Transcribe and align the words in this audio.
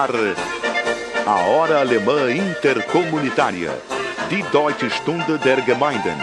ar 0.00 0.10
a 1.26 1.34
Hora 1.46 1.80
Alemã 1.80 2.32
Intercomunitária, 2.32 3.70
Die 4.30 4.42
Deutsche 4.44 4.88
Stunde 4.88 5.36
der 5.36 5.62
Gemeinden, 5.62 6.16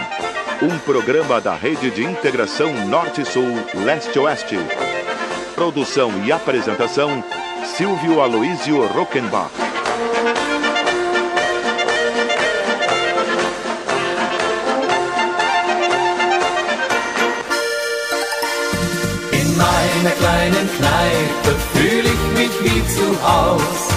um 0.60 0.76
programa 0.80 1.40
da 1.40 1.54
Rede 1.54 1.88
de 1.92 2.02
Integração 2.02 2.72
Norte-Sul, 2.86 3.54
Leste-Oeste. 3.84 4.58
Produção 5.54 6.10
e 6.24 6.32
apresentação, 6.32 7.22
Silvio 7.76 8.20
Aloísio 8.20 8.84
Rockenbach. 8.86 9.52
In 19.32 19.56
meiner 19.56 20.14
kleinen 20.18 20.66
Kneipe 20.66 21.87
wie 22.62 22.82
zu 22.94 23.06
Haus. 23.22 23.88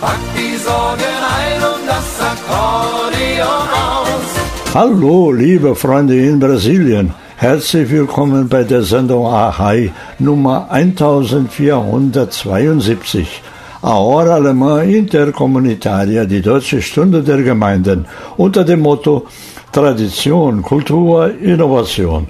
Pack 0.00 0.20
die 0.36 0.56
Sorgen 0.56 1.16
ein 1.38 1.60
und 1.72 1.84
das 1.86 2.20
Akkordeon 2.20 3.68
aus. 3.72 4.28
Hallo, 4.74 5.32
liebe 5.32 5.74
Freunde 5.74 6.16
in 6.16 6.38
Brasilien. 6.38 7.12
Herzlich 7.36 7.90
willkommen 7.90 8.48
bei 8.48 8.62
der 8.62 8.82
Sendung 8.82 9.26
Ahai 9.26 9.90
Nummer 10.18 10.70
1472. 10.70 13.42
Ahora 13.82 14.36
Alemã 14.36 14.82
Intercomunitaria, 14.82 16.24
die 16.24 16.40
Deutsche 16.40 16.80
Stunde 16.80 17.22
der 17.22 17.42
Gemeinden, 17.42 18.06
unter 18.36 18.64
dem 18.64 18.80
Motto 18.80 19.26
Tradition, 19.72 20.62
Kultur, 20.62 21.30
Innovation. 21.40 22.28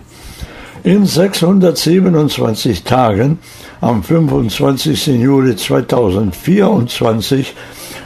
In 0.83 1.07
627 1.07 2.83
Tagen, 2.85 3.39
am 3.85 4.03
25. 4.03 5.07
Juli 5.21 5.57
2024, 5.57 7.55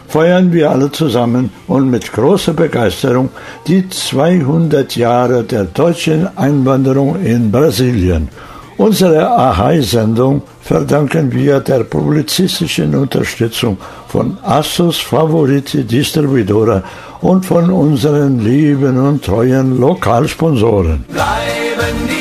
feiern 0.08 0.52
wir 0.52 0.70
alle 0.70 0.90
zusammen 0.90 1.50
und 1.68 1.88
mit 1.88 2.12
großer 2.12 2.52
Begeisterung 2.52 3.28
die 3.68 3.88
200 3.88 4.96
Jahre 4.96 5.44
der 5.44 5.64
deutschen 5.66 6.36
Einwanderung 6.36 7.22
in 7.22 7.52
Brasilien. 7.52 8.28
Unsere 8.76 9.28
Ahai-Sendung 9.30 10.42
verdanken 10.60 11.32
wir 11.32 11.60
der 11.60 11.84
publizistischen 11.84 12.94
Unterstützung 12.94 13.76
von 14.08 14.36
Asus 14.42 14.98
Favoriti 14.98 15.84
Distribuidora 15.84 16.82
und 17.20 17.46
von 17.46 17.70
unseren 17.70 18.40
lieben 18.40 18.98
und 18.98 19.24
treuen 19.24 19.78
Lokalsponsoren. 19.78 21.04
Bleiben. 21.08 22.17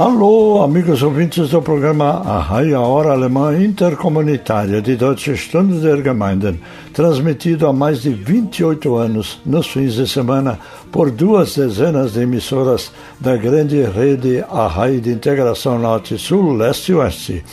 Alô, 0.00 0.62
amigos 0.62 1.02
ouvintes 1.02 1.50
do 1.50 1.60
programa 1.60 2.22
Arraia 2.24 2.80
Hora 2.80 3.12
Alemã 3.12 3.54
Intercomunitária 3.62 4.80
de 4.80 4.96
Deutsche 4.96 5.36
Stunde 5.36 5.78
der 5.78 6.02
Gemeinden, 6.02 6.58
transmitido 6.94 7.66
há 7.66 7.72
mais 7.74 8.00
de 8.00 8.08
28 8.08 8.96
anos, 8.96 9.38
nos 9.44 9.66
fins 9.66 9.92
de 9.92 10.08
semana, 10.08 10.58
por 10.90 11.10
duas 11.10 11.54
dezenas 11.54 12.14
de 12.14 12.20
emissoras 12.22 12.90
da 13.20 13.36
grande 13.36 13.82
rede 13.82 14.42
Arrai 14.50 15.00
de 15.00 15.10
Integração 15.10 15.78
Norte-Sul, 15.78 16.54
Leste-Oeste, 16.54 17.44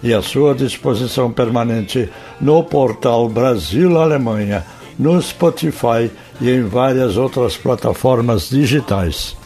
e 0.00 0.14
à 0.14 0.22
sua 0.22 0.54
disposição 0.54 1.32
permanente 1.32 2.08
no 2.40 2.62
portal 2.62 3.28
Brasil-Alemanha, 3.28 4.64
no 4.96 5.20
Spotify 5.20 6.08
e 6.40 6.50
em 6.50 6.62
várias 6.62 7.16
outras 7.16 7.56
plataformas 7.56 8.48
digitais. 8.48 9.36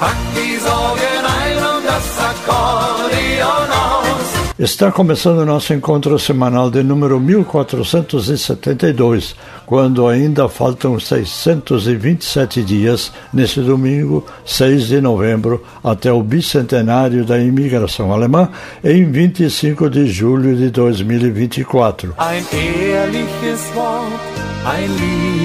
Pack 0.00 1.07
Está 4.58 4.90
começando 4.90 5.38
o 5.38 5.46
nosso 5.46 5.72
encontro 5.72 6.18
semanal 6.18 6.68
de 6.68 6.82
número 6.82 7.20
1472, 7.20 9.36
quando 9.64 10.08
ainda 10.08 10.48
faltam 10.48 10.98
627 10.98 12.64
dias, 12.64 13.12
nesse 13.32 13.60
domingo, 13.60 14.26
6 14.44 14.88
de 14.88 15.00
novembro, 15.00 15.64
até 15.82 16.12
o 16.12 16.24
bicentenário 16.24 17.24
da 17.24 17.38
imigração 17.38 18.12
alemã, 18.12 18.48
em 18.82 19.08
25 19.08 19.88
de 19.88 20.08
julho 20.08 20.56
de 20.56 20.70
2024. 20.70 22.16
Ein 22.18 22.44
ehrliches 22.52 23.60
Wort, 23.76 24.10
ein 24.66 24.88
lieber 24.88 25.28
Blick. 25.28 25.37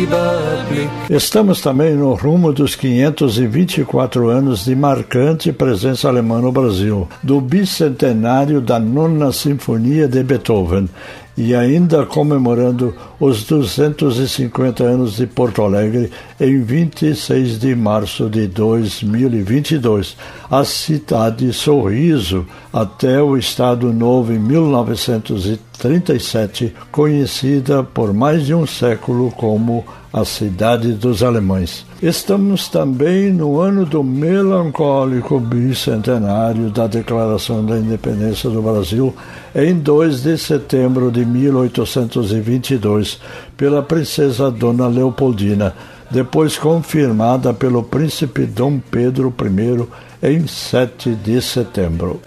Estamos 1.09 1.61
também 1.61 1.95
no 1.95 2.13
rumo 2.13 2.51
dos 2.51 2.75
524 2.75 4.29
anos 4.29 4.65
de 4.65 4.75
marcante 4.75 5.51
presença 5.51 6.07
alemã 6.07 6.41
no 6.41 6.51
Brasil, 6.51 7.07
do 7.21 7.39
bicentenário 7.39 8.59
da 8.59 8.79
Nona 8.79 9.31
Sinfonia 9.31 10.07
de 10.07 10.23
Beethoven 10.23 10.89
e 11.35 11.55
ainda 11.55 12.05
comemorando 12.05 12.93
os 13.19 13.43
250 13.43 14.83
anos 14.83 15.15
de 15.15 15.25
Porto 15.25 15.63
Alegre 15.63 16.11
em 16.39 16.61
26 16.61 17.57
de 17.59 17.73
março 17.75 18.29
de 18.29 18.45
2022. 18.47 20.15
A 20.49 20.63
cidade 20.63 21.51
Sorriso, 21.51 22.45
até 22.71 23.21
o 23.21 23.37
Estado 23.37 23.91
Novo 23.91 24.31
em 24.31 24.39
1937, 24.39 26.73
conhecida 26.91 27.83
por 27.83 28.13
mais 28.13 28.45
de 28.45 28.53
um 28.53 28.67
século 28.67 29.31
como 29.31 29.83
a 30.11 30.23
cidade 30.23 30.93
dos 30.93 31.23
alemães. 31.23 31.83
Estamos 32.03 32.67
também 32.67 33.31
no 33.31 33.61
ano 33.61 33.85
do 33.85 34.03
melancólico 34.03 35.39
bicentenário 35.39 36.69
da 36.69 36.85
Declaração 36.85 37.65
da 37.65 37.77
Independência 37.79 38.49
do 38.49 38.61
Brasil, 38.61 39.15
em 39.55 39.73
2 39.75 40.21
de 40.21 40.37
setembro 40.37 41.09
de 41.09 41.25
1822, 41.25 43.21
pela 43.55 43.81
princesa 43.81 44.51
Dona 44.51 44.85
Leopoldina, 44.87 45.73
depois 46.11 46.57
confirmada 46.57 47.53
pelo 47.53 47.81
príncipe 47.81 48.45
Dom 48.45 48.79
Pedro 48.79 49.33
I 49.41 50.29
em 50.29 50.45
7 50.45 51.15
de 51.15 51.41
setembro. 51.41 52.19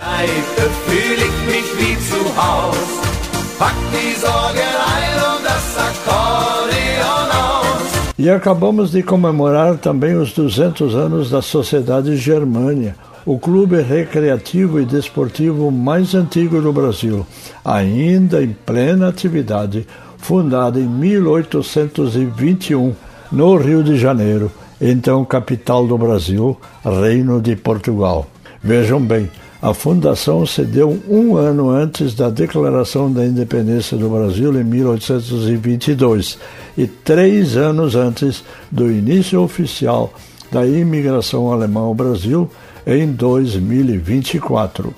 E 8.27 8.29
acabamos 8.29 8.91
de 8.91 9.05
comemorar 9.05 9.79
também 9.79 10.17
os 10.17 10.33
200 10.33 10.97
anos 10.97 11.31
da 11.31 11.41
Sociedade 11.41 12.17
Germânia, 12.17 12.97
o 13.25 13.39
clube 13.39 13.81
recreativo 13.81 14.81
e 14.81 14.85
desportivo 14.85 15.71
mais 15.71 16.13
antigo 16.13 16.61
do 16.61 16.73
Brasil, 16.73 17.25
ainda 17.65 18.43
em 18.43 18.49
plena 18.49 19.07
atividade, 19.07 19.87
fundada 20.19 20.81
em 20.81 20.89
1821 20.89 22.93
no 23.31 23.57
Rio 23.59 23.85
de 23.85 23.97
Janeiro, 23.97 24.51
então 24.81 25.25
capital 25.25 25.87
do 25.87 25.97
Brasil, 25.97 26.59
Reino 26.85 27.41
de 27.41 27.55
Portugal. 27.55 28.27
Vejam 28.61 29.01
bem, 29.01 29.31
a 29.67 29.75
fundação 29.75 30.47
se 30.47 30.63
deu 30.63 30.97
um 31.09 31.37
ano 31.37 31.71
antes 31.71 32.15
da 32.15 32.31
Declaração 32.31 33.13
da 33.13 33.27
Independência 33.27 33.97
do 33.97 34.09
Brasil, 34.09 34.57
em 34.57 34.63
1822, 34.63 36.39
e 36.79 36.87
três 36.87 37.57
anos 37.57 37.97
antes 37.97 38.45
do 38.71 38.89
início 38.89 39.43
oficial 39.43 40.15
da 40.53 40.65
imigração 40.65 41.51
alemã 41.51 41.81
ao 41.81 41.97
Brasil, 41.97 42.49
em 42.87 43.11
2024. 43.11 44.95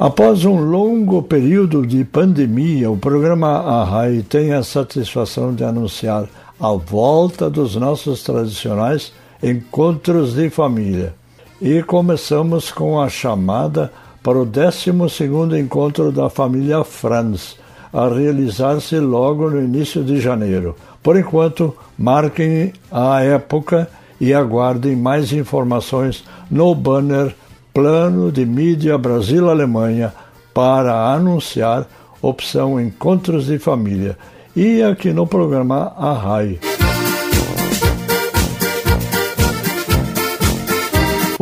Após 0.00 0.46
um 0.46 0.56
longo 0.58 1.22
período 1.22 1.86
de 1.86 2.02
pandemia, 2.06 2.90
o 2.90 2.96
programa 2.96 3.48
Arrai 3.58 4.24
tem 4.26 4.54
a 4.54 4.62
satisfação 4.62 5.54
de 5.54 5.62
anunciar 5.62 6.24
a 6.58 6.72
volta 6.72 7.50
dos 7.50 7.76
nossos 7.76 8.22
tradicionais 8.22 9.12
encontros 9.42 10.32
de 10.32 10.48
família. 10.48 11.12
E 11.60 11.82
começamos 11.82 12.72
com 12.72 12.98
a 12.98 13.10
chamada 13.10 13.92
para 14.22 14.38
o 14.38 14.46
12º 14.46 15.60
encontro 15.60 16.10
da 16.10 16.30
família 16.30 16.82
Franz, 16.82 17.58
a 17.92 18.08
realizar-se 18.08 18.98
logo 18.98 19.50
no 19.50 19.62
início 19.62 20.02
de 20.02 20.18
janeiro. 20.18 20.74
Por 21.02 21.18
enquanto, 21.18 21.76
marquem 21.98 22.72
a 22.90 23.22
época 23.22 23.86
e 24.18 24.32
aguardem 24.32 24.96
mais 24.96 25.30
informações 25.30 26.24
no 26.50 26.74
banner 26.74 27.34
Plano 27.72 28.32
de 28.32 28.44
Mídia 28.44 28.98
Brasil-Alemanha 28.98 30.12
para 30.52 31.12
anunciar 31.12 31.86
opção 32.20 32.80
Encontros 32.80 33.46
de 33.46 33.58
Família 33.58 34.18
e 34.54 34.82
aqui 34.82 35.12
no 35.12 35.26
programa 35.26 35.92
Arrai. 35.96 36.58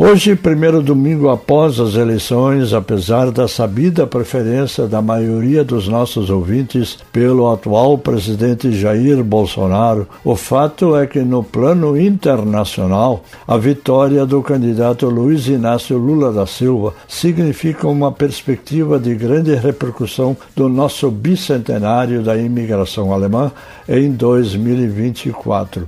Hoje, 0.01 0.33
primeiro 0.33 0.81
domingo 0.81 1.27
após 1.27 1.77
as 1.77 1.95
eleições, 1.95 2.71
apesar 2.71 3.31
da 3.31 3.49
sabida 3.49 4.07
preferência 4.07 4.87
da 4.87 5.01
maioria 5.01 5.61
dos 5.61 5.89
nossos 5.89 6.29
ouvintes 6.29 6.97
pelo 7.11 7.51
atual 7.51 7.97
presidente 7.97 8.71
Jair 8.71 9.21
Bolsonaro, 9.21 10.07
o 10.23 10.37
fato 10.37 10.95
é 10.95 11.05
que 11.05 11.19
no 11.19 11.43
plano 11.43 11.99
internacional, 11.99 13.25
a 13.45 13.57
vitória 13.57 14.25
do 14.25 14.41
candidato 14.41 15.05
Luiz 15.09 15.49
Inácio 15.49 15.97
Lula 15.97 16.31
da 16.31 16.45
Silva 16.45 16.93
significa 17.05 17.85
uma 17.85 18.09
perspectiva 18.09 18.97
de 18.97 19.13
grande 19.15 19.53
repercussão 19.53 20.37
do 20.55 20.69
nosso 20.69 21.11
bicentenário 21.11 22.23
da 22.23 22.37
imigração 22.37 23.11
alemã 23.11 23.51
em 23.85 24.09
2024 24.13 25.85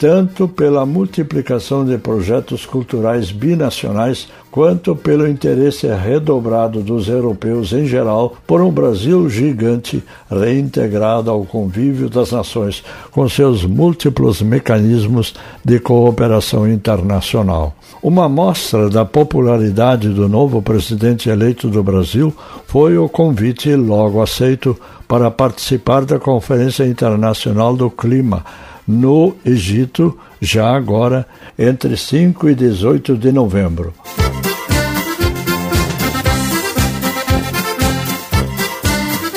tanto 0.00 0.48
pela 0.48 0.86
multiplicação 0.86 1.84
de 1.84 1.98
projetos 1.98 2.64
culturais 2.64 3.30
binacionais, 3.30 4.28
quanto 4.50 4.96
pelo 4.96 5.28
interesse 5.28 5.86
redobrado 5.88 6.80
dos 6.80 7.06
europeus 7.06 7.74
em 7.74 7.84
geral 7.84 8.34
por 8.46 8.62
um 8.62 8.70
Brasil 8.70 9.28
gigante 9.28 10.02
reintegrado 10.30 11.30
ao 11.30 11.44
convívio 11.44 12.08
das 12.08 12.32
nações, 12.32 12.82
com 13.10 13.28
seus 13.28 13.62
múltiplos 13.62 14.40
mecanismos 14.40 15.34
de 15.62 15.78
cooperação 15.78 16.66
internacional. 16.66 17.74
Uma 18.02 18.26
mostra 18.26 18.88
da 18.88 19.04
popularidade 19.04 20.08
do 20.08 20.26
novo 20.26 20.62
presidente 20.62 21.28
eleito 21.28 21.68
do 21.68 21.82
Brasil 21.82 22.34
foi 22.66 22.96
o 22.96 23.06
convite 23.06 23.76
logo 23.76 24.22
aceito 24.22 24.74
para 25.06 25.30
participar 25.30 26.06
da 26.06 26.18
Conferência 26.18 26.86
Internacional 26.86 27.76
do 27.76 27.90
Clima 27.90 28.42
no 28.86 29.36
Egito, 29.44 30.18
já 30.40 30.74
agora 30.74 31.26
entre 31.58 31.96
5 31.96 32.48
e 32.48 32.54
18 32.54 33.16
de 33.16 33.32
novembro. 33.32 33.92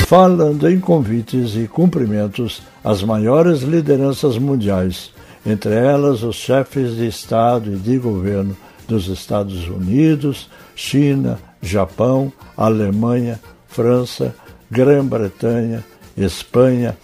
Falando 0.08 0.70
em 0.70 0.80
convites 0.80 1.56
e 1.56 1.68
cumprimentos 1.68 2.62
às 2.84 3.02
maiores 3.02 3.62
lideranças 3.62 4.38
mundiais, 4.38 5.12
entre 5.46 5.74
elas 5.74 6.22
os 6.22 6.36
chefes 6.36 6.96
de 6.96 7.08
Estado 7.08 7.74
e 7.74 7.78
de 7.78 7.98
governo 7.98 8.56
dos 8.88 9.08
Estados 9.08 9.68
Unidos, 9.68 10.50
China, 10.76 11.40
Japão, 11.62 12.32
Alemanha, 12.56 13.40
França, 13.68 14.36
Grã-Bretanha, 14.70 15.84
Espanha, 16.16 16.96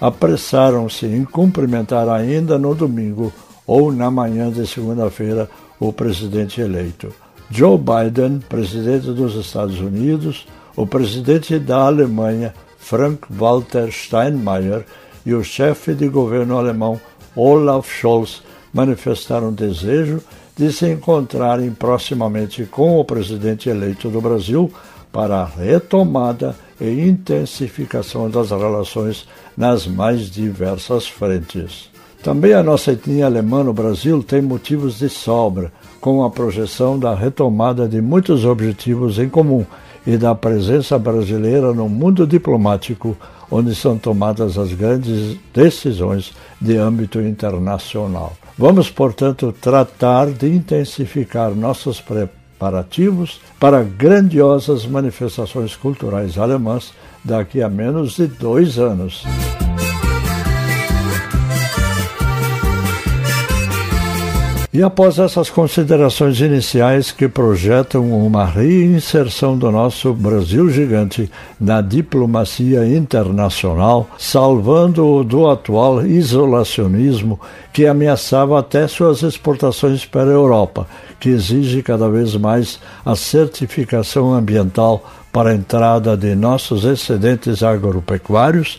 apressaram-se 0.00 1.06
em 1.06 1.24
cumprimentar 1.24 2.08
ainda 2.08 2.58
no 2.58 2.74
domingo 2.74 3.32
ou 3.66 3.92
na 3.92 4.10
manhã 4.10 4.50
de 4.50 4.66
segunda-feira 4.66 5.48
o 5.78 5.92
presidente 5.92 6.60
eleito. 6.60 7.12
Joe 7.50 7.78
Biden, 7.78 8.40
presidente 8.48 9.06
dos 9.12 9.34
Estados 9.34 9.80
Unidos, 9.80 10.46
o 10.76 10.86
presidente 10.86 11.58
da 11.58 11.86
Alemanha, 11.86 12.54
Frank-Walter 12.78 13.90
Steinmeier, 13.90 14.84
e 15.24 15.34
o 15.34 15.44
chefe 15.44 15.94
de 15.94 16.08
governo 16.08 16.56
alemão, 16.56 17.00
Olaf 17.34 17.88
Scholz, 17.88 18.42
manifestaram 18.72 19.52
desejo 19.52 20.22
de 20.56 20.72
se 20.72 20.86
encontrarem 20.86 21.70
proximamente 21.70 22.64
com 22.64 22.98
o 22.98 23.04
presidente 23.04 23.68
eleito 23.68 24.08
do 24.08 24.20
Brasil 24.20 24.72
para 25.12 25.40
a 25.40 25.44
retomada 25.44 26.54
e 26.80 27.08
intensificação 27.08 28.30
das 28.30 28.50
relações 28.50 29.26
nas 29.58 29.88
mais 29.88 30.30
diversas 30.30 31.08
frentes. 31.08 31.90
Também 32.22 32.52
a 32.52 32.62
nossa 32.62 32.92
etnia 32.92 33.26
alemã 33.26 33.64
no 33.64 33.72
Brasil 33.72 34.22
tem 34.22 34.40
motivos 34.40 35.00
de 35.00 35.08
sobra, 35.08 35.72
com 36.00 36.24
a 36.24 36.30
projeção 36.30 36.96
da 36.96 37.12
retomada 37.12 37.88
de 37.88 38.00
muitos 38.00 38.44
objetivos 38.44 39.18
em 39.18 39.28
comum 39.28 39.66
e 40.06 40.16
da 40.16 40.32
presença 40.32 40.96
brasileira 40.96 41.74
no 41.74 41.88
mundo 41.88 42.24
diplomático, 42.24 43.16
onde 43.50 43.74
são 43.74 43.98
tomadas 43.98 44.56
as 44.56 44.72
grandes 44.72 45.36
decisões 45.52 46.32
de 46.60 46.76
âmbito 46.76 47.20
internacional. 47.20 48.34
Vamos, 48.56 48.90
portanto, 48.90 49.52
tratar 49.60 50.26
de 50.26 50.48
intensificar 50.48 51.50
nossos 51.50 52.00
preparativos 52.00 52.37
para 53.58 53.82
grandiosas 53.82 54.86
manifestações 54.86 55.76
culturais 55.76 56.38
alemãs 56.38 56.92
daqui 57.24 57.62
a 57.62 57.68
menos 57.68 58.16
de 58.16 58.26
dois 58.26 58.78
anos. 58.78 59.24
E 64.78 64.82
após 64.84 65.18
essas 65.18 65.50
considerações 65.50 66.40
iniciais 66.40 67.10
que 67.10 67.26
projetam 67.26 68.12
uma 68.12 68.44
reinserção 68.44 69.58
do 69.58 69.72
nosso 69.72 70.14
Brasil 70.14 70.70
gigante 70.70 71.28
na 71.58 71.80
diplomacia 71.80 72.86
internacional, 72.86 74.08
salvando-o 74.16 75.24
do 75.24 75.50
atual 75.50 76.06
isolacionismo 76.06 77.40
que 77.72 77.88
ameaçava 77.88 78.56
até 78.56 78.86
suas 78.86 79.24
exportações 79.24 80.04
para 80.04 80.30
a 80.30 80.34
Europa, 80.34 80.86
que 81.18 81.30
exige 81.30 81.82
cada 81.82 82.08
vez 82.08 82.36
mais 82.36 82.78
a 83.04 83.16
certificação 83.16 84.32
ambiental 84.32 85.02
para 85.32 85.50
a 85.50 85.54
entrada 85.56 86.16
de 86.16 86.36
nossos 86.36 86.84
excedentes 86.84 87.64
agropecuários, 87.64 88.78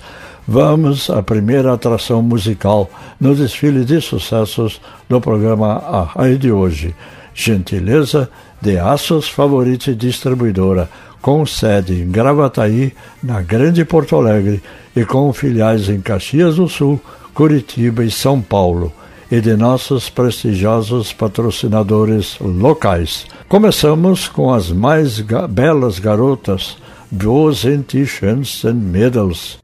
vamos 0.49 1.11
à 1.11 1.21
primeira 1.21 1.71
atração 1.71 2.23
musical 2.23 2.89
no 3.21 3.35
desfile 3.35 3.85
de 3.85 4.01
sucessos 4.01 4.81
do 5.07 5.21
programa 5.21 6.09
A 6.15 6.27
de 6.29 6.51
hoje. 6.51 6.95
Gentileza 7.35 8.27
de 8.59 8.79
Aços 8.79 9.29
Favorite 9.29 9.93
Distribuidora, 9.93 10.89
com 11.21 11.45
sede 11.45 12.01
em 12.01 12.09
Gravataí, 12.09 12.93
na 13.21 13.43
Grande 13.43 13.85
Porto 13.85 14.15
Alegre, 14.15 14.59
e 14.95 15.05
com 15.05 15.31
filiais 15.31 15.87
em 15.87 16.01
Caxias 16.01 16.55
do 16.55 16.67
Sul, 16.67 16.99
Curitiba 17.31 18.03
e 18.03 18.09
São 18.09 18.41
Paulo, 18.41 18.91
e 19.31 19.39
de 19.39 19.55
nossos 19.55 20.09
prestigiosos 20.09 21.13
patrocinadores 21.13 22.37
locais. 22.39 23.27
Começamos 23.47 24.27
com 24.27 24.51
as 24.51 24.71
mais 24.71 25.19
ga 25.19 25.47
belas 25.47 25.99
garotas, 25.99 26.75
Wo 27.11 27.51
sind 27.51 27.91
die 27.91 28.05
schönsten 28.05 28.91
Mädels? 28.91 29.59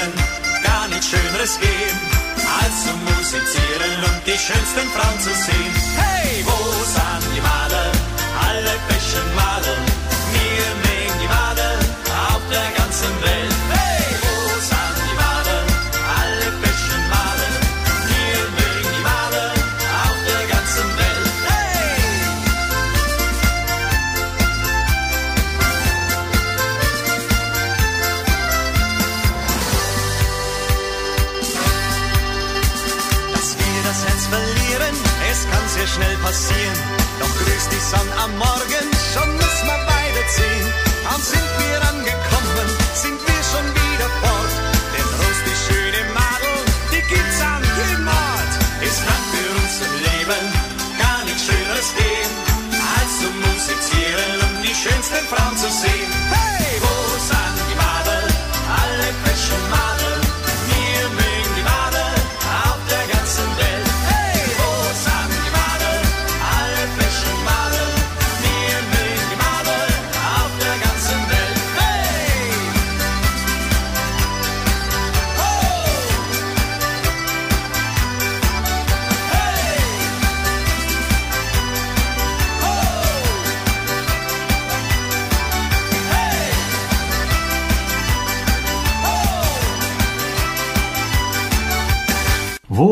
Leben 0.00 0.12
gar 0.64 0.88
nichts 0.88 1.08
Schöneres 1.10 1.58
geben, 1.60 2.00
als 2.62 2.84
zu 2.84 2.92
musizieren 3.08 4.04
und 4.04 4.26
die 4.26 4.38
schönsten 4.38 4.88
Frauen 4.94 5.20
zu 5.20 5.30
sehen. 5.30 5.74
Hey, 5.96 6.44
wo 6.44 6.69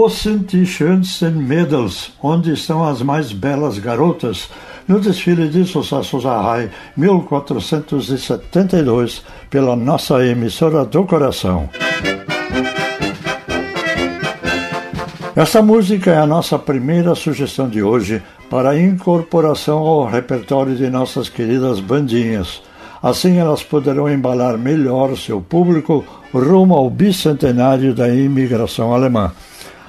Sind 0.08 0.52
die 0.52 0.66
schönsten 0.66 1.46
Mädels? 1.46 2.10
Onde 2.22 2.54
estão 2.54 2.82
as 2.82 3.02
mais 3.02 3.30
belas 3.32 3.78
garotas? 3.78 4.48
No 4.86 4.98
desfile 4.98 5.48
de 5.48 5.66
Sucesso 5.66 6.18
Zahai 6.20 6.70
1472, 6.96 9.22
pela 9.50 9.76
nossa 9.76 10.24
emissora 10.24 10.86
do 10.86 11.04
coração. 11.04 11.68
Essa 15.36 15.60
música 15.62 16.10
é 16.10 16.18
a 16.18 16.26
nossa 16.26 16.58
primeira 16.58 17.14
sugestão 17.14 17.68
de 17.68 17.82
hoje 17.82 18.22
para 18.48 18.80
incorporação 18.80 19.76
ao 19.78 20.06
repertório 20.06 20.74
de 20.74 20.88
nossas 20.88 21.28
queridas 21.28 21.80
bandinhas. 21.80 22.62
Assim 23.02 23.36
elas 23.36 23.62
poderão 23.62 24.10
embalar 24.10 24.58
melhor 24.58 25.16
seu 25.16 25.40
público 25.40 26.04
rumo 26.32 26.74
ao 26.74 26.90
bicentenário 26.90 27.94
da 27.94 28.08
imigração 28.08 28.92
alemã. 28.92 29.32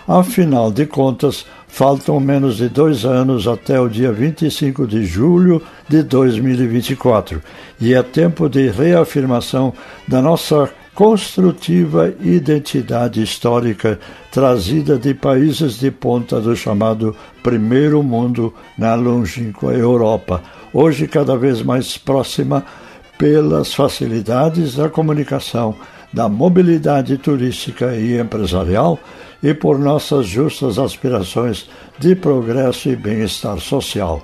Afinal 0.09 0.71
de 0.71 0.87
contas, 0.87 1.45
faltam 1.67 2.19
menos 2.19 2.57
de 2.57 2.67
dois 2.67 3.05
anos 3.05 3.47
até 3.47 3.79
o 3.79 3.87
dia 3.87 4.11
25 4.11 4.87
de 4.87 5.05
julho 5.05 5.61
de 5.87 6.01
2024 6.01 7.39
e 7.79 7.93
é 7.93 8.01
tempo 8.01 8.49
de 8.49 8.69
reafirmação 8.69 9.71
da 10.07 10.19
nossa 10.19 10.67
construtiva 10.95 12.11
identidade 12.21 13.21
histórica 13.21 13.99
trazida 14.31 14.97
de 14.97 15.13
países 15.13 15.77
de 15.77 15.91
ponta 15.91 16.41
do 16.41 16.55
chamado 16.55 17.15
Primeiro 17.43 18.01
Mundo 18.01 18.51
na 18.75 18.95
longínqua 18.95 19.73
Europa, 19.73 20.41
hoje 20.73 21.07
cada 21.07 21.37
vez 21.37 21.61
mais 21.61 21.99
próxima 21.99 22.65
pelas 23.15 23.75
facilidades 23.75 24.73
da 24.73 24.89
comunicação, 24.89 25.75
da 26.11 26.27
mobilidade 26.27 27.15
turística 27.19 27.95
e 27.95 28.19
empresarial 28.19 28.97
e 29.41 29.53
por 29.53 29.79
nossas 29.79 30.25
justas 30.25 30.77
aspirações 30.77 31.69
de 31.97 32.15
progresso 32.15 32.89
e 32.89 32.95
bem-estar 32.95 33.59
social. 33.59 34.21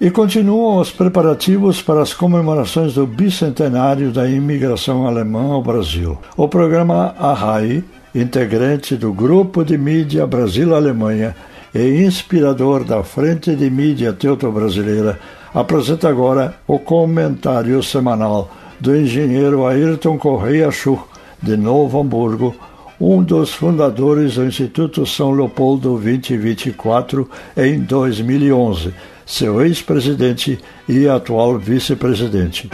E 0.00 0.10
continuam 0.10 0.80
os 0.80 0.90
preparativos 0.90 1.80
para 1.80 2.02
as 2.02 2.12
comemorações 2.12 2.92
do 2.92 3.06
bicentenário 3.06 4.10
da 4.10 4.28
imigração 4.28 5.06
alemã 5.06 5.52
ao 5.52 5.62
Brasil. 5.62 6.18
O 6.36 6.46
programa 6.46 7.14
ARRAI, 7.18 7.82
integrante 8.14 8.96
do 8.96 9.14
Grupo 9.14 9.64
de 9.64 9.78
Mídia 9.78 10.26
Brasil-Alemanha 10.26 11.34
e 11.74 12.04
inspirador 12.04 12.84
da 12.84 13.02
Frente 13.02 13.56
de 13.56 13.70
Mídia 13.70 14.12
Teuto-Brasileira, 14.12 15.18
apresenta 15.54 16.06
agora 16.06 16.54
o 16.66 16.78
comentário 16.78 17.82
semanal 17.82 18.50
do 18.78 18.94
engenheiro 18.94 19.66
Ayrton 19.66 20.18
Correia 20.18 20.70
Schuch, 20.70 21.13
de 21.44 21.56
Novo 21.58 22.00
Hamburgo, 22.00 22.56
um 22.98 23.22
dos 23.22 23.52
fundadores 23.52 24.36
do 24.36 24.44
Instituto 24.44 25.04
São 25.04 25.30
Leopoldo 25.32 25.90
2024 25.98 27.28
em 27.56 27.80
2011, 27.80 28.94
seu 29.26 29.60
ex-presidente 29.60 30.58
e 30.88 31.06
atual 31.06 31.58
vice-presidente. 31.58 32.70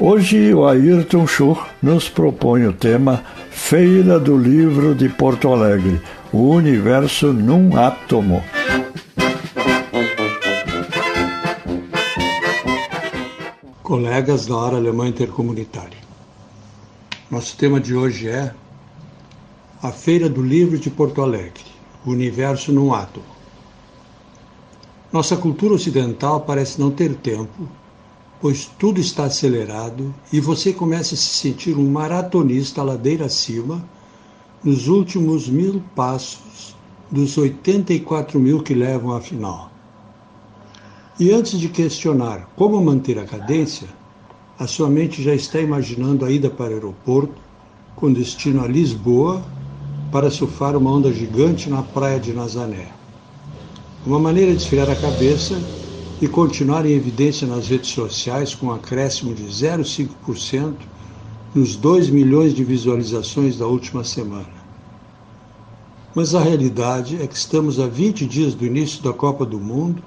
Hoje 0.00 0.54
o 0.54 0.66
Ayrton 0.66 1.26
Schur 1.26 1.66
nos 1.82 2.08
propõe 2.08 2.66
o 2.66 2.72
tema 2.72 3.24
Feira 3.50 4.20
do 4.20 4.36
Livro 4.36 4.94
de 4.94 5.08
Porto 5.08 5.52
Alegre, 5.52 6.00
o 6.32 6.50
universo 6.50 7.32
num 7.32 7.76
átomo. 7.76 8.42
Colegas 13.88 14.44
da 14.44 14.54
Hora 14.54 14.76
Alemã 14.76 15.08
Intercomunitária. 15.08 15.96
Nosso 17.30 17.56
tema 17.56 17.80
de 17.80 17.94
hoje 17.94 18.28
é 18.28 18.54
a 19.82 19.90
Feira 19.90 20.28
do 20.28 20.42
Livro 20.42 20.78
de 20.78 20.90
Porto 20.90 21.22
Alegre, 21.22 21.64
o 22.04 22.10
universo 22.10 22.70
num 22.70 22.92
átomo. 22.92 23.24
Nossa 25.10 25.38
cultura 25.38 25.72
ocidental 25.72 26.42
parece 26.42 26.78
não 26.78 26.90
ter 26.90 27.14
tempo, 27.14 27.66
pois 28.42 28.70
tudo 28.78 29.00
está 29.00 29.24
acelerado 29.24 30.14
e 30.30 30.38
você 30.38 30.70
começa 30.70 31.14
a 31.14 31.16
se 31.16 31.38
sentir 31.38 31.74
um 31.74 31.90
maratonista 31.90 32.82
ladeira 32.82 33.24
acima 33.24 33.82
nos 34.62 34.86
últimos 34.86 35.48
mil 35.48 35.82
passos 35.96 36.76
dos 37.10 37.38
84 37.38 38.38
mil 38.38 38.62
que 38.62 38.74
levam 38.74 39.16
à 39.16 39.20
final. 39.22 39.77
E 41.20 41.32
antes 41.32 41.58
de 41.58 41.68
questionar 41.68 42.48
como 42.54 42.80
manter 42.80 43.18
a 43.18 43.24
cadência, 43.24 43.88
a 44.56 44.68
sua 44.68 44.88
mente 44.88 45.20
já 45.20 45.34
está 45.34 45.60
imaginando 45.60 46.24
a 46.24 46.30
ida 46.30 46.48
para 46.48 46.70
o 46.70 46.74
aeroporto 46.74 47.34
com 47.96 48.12
destino 48.12 48.62
a 48.62 48.68
Lisboa 48.68 49.42
para 50.12 50.30
surfar 50.30 50.76
uma 50.76 50.92
onda 50.92 51.12
gigante 51.12 51.68
na 51.68 51.82
praia 51.82 52.20
de 52.20 52.32
Nazaré. 52.32 52.86
Uma 54.06 54.20
maneira 54.20 54.52
de 54.52 54.58
esfriar 54.62 54.88
a 54.88 54.94
cabeça 54.94 55.60
e 56.22 56.28
continuar 56.28 56.86
em 56.86 56.92
evidência 56.92 57.48
nas 57.48 57.66
redes 57.66 57.90
sociais 57.90 58.54
com 58.54 58.66
um 58.66 58.72
acréscimo 58.72 59.34
de 59.34 59.42
0,5% 59.42 60.76
nos 61.52 61.74
2 61.74 62.10
milhões 62.10 62.54
de 62.54 62.62
visualizações 62.62 63.58
da 63.58 63.66
última 63.66 64.04
semana. 64.04 64.58
Mas 66.14 66.32
a 66.32 66.40
realidade 66.40 67.20
é 67.20 67.26
que 67.26 67.36
estamos 67.36 67.80
a 67.80 67.88
20 67.88 68.24
dias 68.24 68.54
do 68.54 68.64
início 68.64 69.02
da 69.02 69.12
Copa 69.12 69.44
do 69.44 69.58
Mundo, 69.58 70.00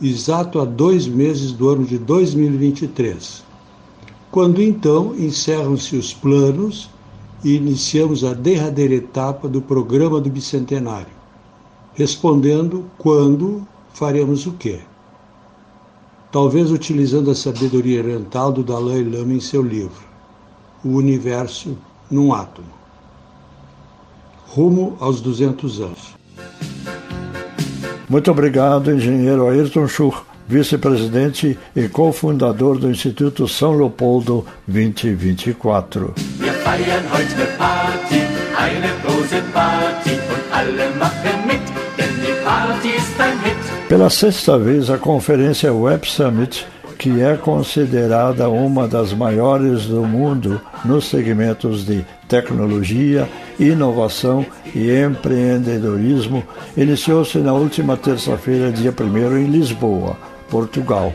exato 0.00 0.60
a 0.60 0.64
dois 0.64 1.06
meses 1.06 1.52
do 1.52 1.68
ano 1.68 1.84
de 1.84 1.98
2023, 1.98 3.42
quando 4.30 4.62
então 4.62 5.14
encerram-se 5.16 5.96
os 5.96 6.14
planos 6.14 6.88
e 7.44 7.54
iniciamos 7.54 8.24
a 8.24 8.32
derradeira 8.32 8.94
etapa 8.94 9.48
do 9.48 9.60
programa 9.60 10.20
do 10.20 10.30
bicentenário, 10.30 11.12
respondendo 11.94 12.84
quando 12.96 13.66
faremos 13.92 14.46
o 14.46 14.52
quê. 14.52 14.80
Talvez 16.32 16.70
utilizando 16.70 17.30
a 17.30 17.34
sabedoria 17.34 18.00
oriental 18.00 18.52
do 18.52 18.62
Dalai 18.62 19.02
Lama 19.02 19.34
em 19.34 19.40
seu 19.40 19.62
livro, 19.62 20.08
O 20.84 20.90
Universo 20.90 21.76
num 22.10 22.32
Átomo. 22.32 22.68
Rumo 24.46 24.96
aos 25.00 25.20
200 25.20 25.80
anos. 25.80 26.19
Muito 28.10 28.28
obrigado, 28.28 28.90
engenheiro 28.90 29.48
Ayrton 29.48 29.86
Schur, 29.86 30.24
vice-presidente 30.48 31.56
e 31.76 31.88
cofundador 31.88 32.76
do 32.76 32.90
Instituto 32.90 33.46
São 33.46 33.76
Leopoldo 33.78 34.44
2024. 34.66 36.10
Wir 36.40 36.52
feiern 36.54 37.04
heute 37.12 37.36
eine 37.36 37.46
Party, 37.56 38.20
eine 38.58 38.88
große 39.04 39.40
Party 39.52 40.10
und 40.10 40.52
alle 40.52 40.90
machen 40.98 41.46
mit, 41.46 41.62
denn 41.96 42.10
die 42.20 42.44
Party 42.44 42.88
ist 42.96 43.20
ein 43.20 43.38
Hit. 43.44 43.88
Pela 43.88 44.10
sexta 44.10 44.58
vez, 44.58 44.90
a 44.90 44.98
conferência 44.98 45.72
Web 45.72 46.04
Summit, 46.04 46.66
que 47.00 47.22
é 47.22 47.34
considerada 47.34 48.50
uma 48.50 48.86
das 48.86 49.14
maiores 49.14 49.86
do 49.86 50.04
mundo 50.04 50.60
nos 50.84 51.06
segmentos 51.06 51.86
de 51.86 52.04
tecnologia, 52.28 53.26
inovação 53.58 54.44
e 54.74 54.90
empreendedorismo, 54.90 56.44
iniciou-se 56.76 57.38
na 57.38 57.54
última 57.54 57.96
terça-feira, 57.96 58.70
dia 58.70 58.92
1 58.92 59.38
em 59.38 59.46
Lisboa, 59.46 60.14
Portugal. 60.50 61.10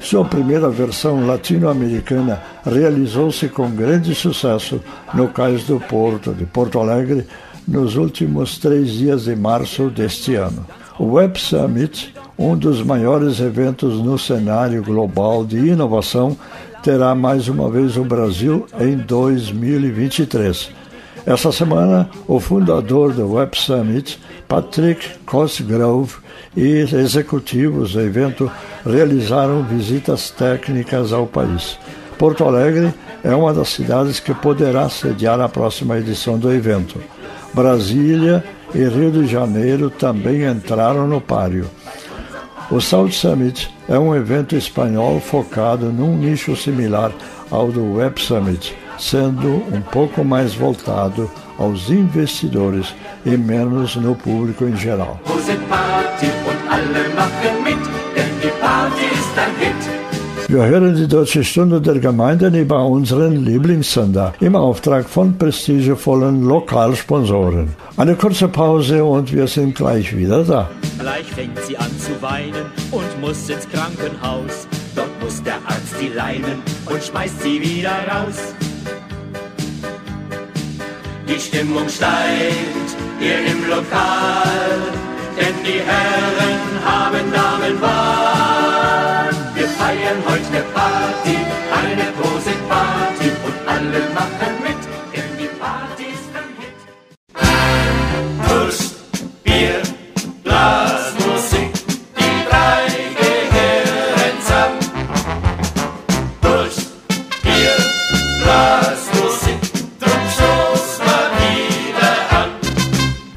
Sua 0.00 0.24
primeira 0.24 0.68
versão 0.68 1.24
latino-americana 1.24 2.42
realizou-se 2.66 3.48
com 3.48 3.70
grande 3.70 4.16
sucesso 4.16 4.80
no 5.14 5.28
Cais 5.28 5.62
do 5.62 5.78
Porto, 5.78 6.34
de 6.34 6.44
Porto 6.44 6.80
Alegre, 6.80 7.24
nos 7.68 7.94
últimos 7.94 8.58
três 8.58 8.90
dias 8.94 9.24
de 9.26 9.36
março 9.36 9.90
deste 9.90 10.34
ano. 10.34 10.66
O 10.98 11.12
Web 11.12 11.40
Summit, 11.40 12.12
um 12.40 12.56
dos 12.56 12.82
maiores 12.82 13.38
eventos 13.38 14.02
no 14.02 14.18
cenário 14.18 14.82
global 14.82 15.44
de 15.44 15.58
inovação, 15.58 16.34
terá 16.82 17.14
mais 17.14 17.48
uma 17.48 17.70
vez 17.70 17.98
o 17.98 18.02
Brasil 18.02 18.66
em 18.80 18.96
2023. 18.96 20.70
Essa 21.26 21.52
semana, 21.52 22.08
o 22.26 22.40
fundador 22.40 23.12
do 23.12 23.32
Web 23.32 23.58
Summit, 23.58 24.18
Patrick 24.48 25.06
Cosgrove, 25.26 26.14
e 26.56 26.78
executivos 26.78 27.92
do 27.92 28.00
evento 28.00 28.50
realizaram 28.86 29.62
visitas 29.62 30.30
técnicas 30.30 31.12
ao 31.12 31.26
país. 31.26 31.78
Porto 32.18 32.44
Alegre 32.44 32.92
é 33.22 33.34
uma 33.34 33.52
das 33.52 33.68
cidades 33.68 34.18
que 34.18 34.32
poderá 34.32 34.88
sediar 34.88 35.38
a 35.40 35.48
próxima 35.48 35.98
edição 35.98 36.38
do 36.38 36.50
evento. 36.50 36.98
Brasília 37.52 38.42
e 38.74 38.78
Rio 38.78 39.12
de 39.12 39.26
Janeiro 39.26 39.90
também 39.90 40.44
entraram 40.44 41.06
no 41.06 41.20
páreo. 41.20 41.68
O 42.70 42.80
South 42.80 43.10
Summit 43.10 43.68
é 43.88 43.98
um 43.98 44.14
evento 44.14 44.54
espanhol 44.54 45.20
focado 45.20 45.86
num 45.86 46.16
nicho 46.16 46.54
similar 46.54 47.10
ao 47.50 47.66
do 47.72 47.94
Web 47.94 48.22
Summit, 48.22 48.76
sendo 48.96 49.48
um 49.74 49.80
pouco 49.80 50.24
mais 50.24 50.54
voltado 50.54 51.28
aos 51.58 51.90
investidores 51.90 52.94
e 53.26 53.36
menos 53.36 53.96
no 53.96 54.14
público 54.14 54.64
em 54.64 54.76
geral. 54.76 55.20
Wir 60.50 60.64
hören 60.66 60.96
die 60.96 61.06
Deutsche 61.06 61.44
Stunde 61.44 61.80
der 61.80 62.00
Gemeinden 62.00 62.56
über 62.56 62.84
unseren 62.84 63.36
Lieblingssender 63.44 64.34
im 64.40 64.56
Auftrag 64.56 65.08
von 65.08 65.38
prestigevollen 65.38 66.42
Lokalsponsoren. 66.42 67.68
Eine 67.96 68.16
kurze 68.16 68.48
Pause 68.48 69.04
und 69.04 69.32
wir 69.32 69.46
sind 69.46 69.76
gleich 69.76 70.16
wieder 70.16 70.42
da. 70.42 70.68
Gleich 70.98 71.26
fängt 71.26 71.56
sie 71.60 71.76
an 71.76 71.92
zu 72.00 72.20
weinen 72.20 72.66
und 72.90 73.20
muss 73.20 73.48
ins 73.48 73.68
Krankenhaus. 73.68 74.66
Dort 74.96 75.22
muss 75.22 75.40
der 75.44 75.54
Arzt 75.68 75.96
sie 76.00 76.08
leiden 76.08 76.60
und 76.84 77.00
schmeißt 77.00 77.42
sie 77.42 77.60
wieder 77.60 77.94
raus. 78.10 78.52
Die 81.28 81.38
Stimmung 81.38 81.88
steigt 81.88 82.90
hier 83.20 83.38
im 83.52 83.68
Lokal, 83.68 84.80
denn 85.38 85.54
die 85.64 85.78
Herren 85.78 86.58
haben 86.84 87.32
Damenwahl. 87.32 88.69
Feiern 89.90 90.22
heute 90.24 90.46
eine 90.46 90.62
Party, 90.72 91.36
eine 91.82 92.12
große 92.12 92.54
Party 92.68 93.28
und 93.44 93.68
alle 93.68 94.08
machen 94.14 94.49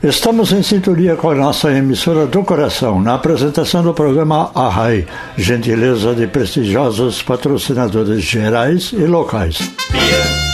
Estamos 0.04 0.52
em 0.52 0.62
sintonia 0.62 1.16
com 1.16 1.30
a 1.30 1.36
nossa 1.36 1.72
emissora 1.72 2.26
do 2.26 2.44
coração, 2.44 3.02
na 3.02 3.14
apresentação 3.14 3.82
do 3.82 3.94
programa 3.94 4.52
Arrai, 4.54 5.08
gentileza 5.38 6.14
de 6.14 6.28
prestigiosos 6.28 7.22
patrocinadores 7.22 8.22
gerais 8.22 8.92
e 8.92 9.06
locais. 9.06 9.60
Bier, 9.92 10.53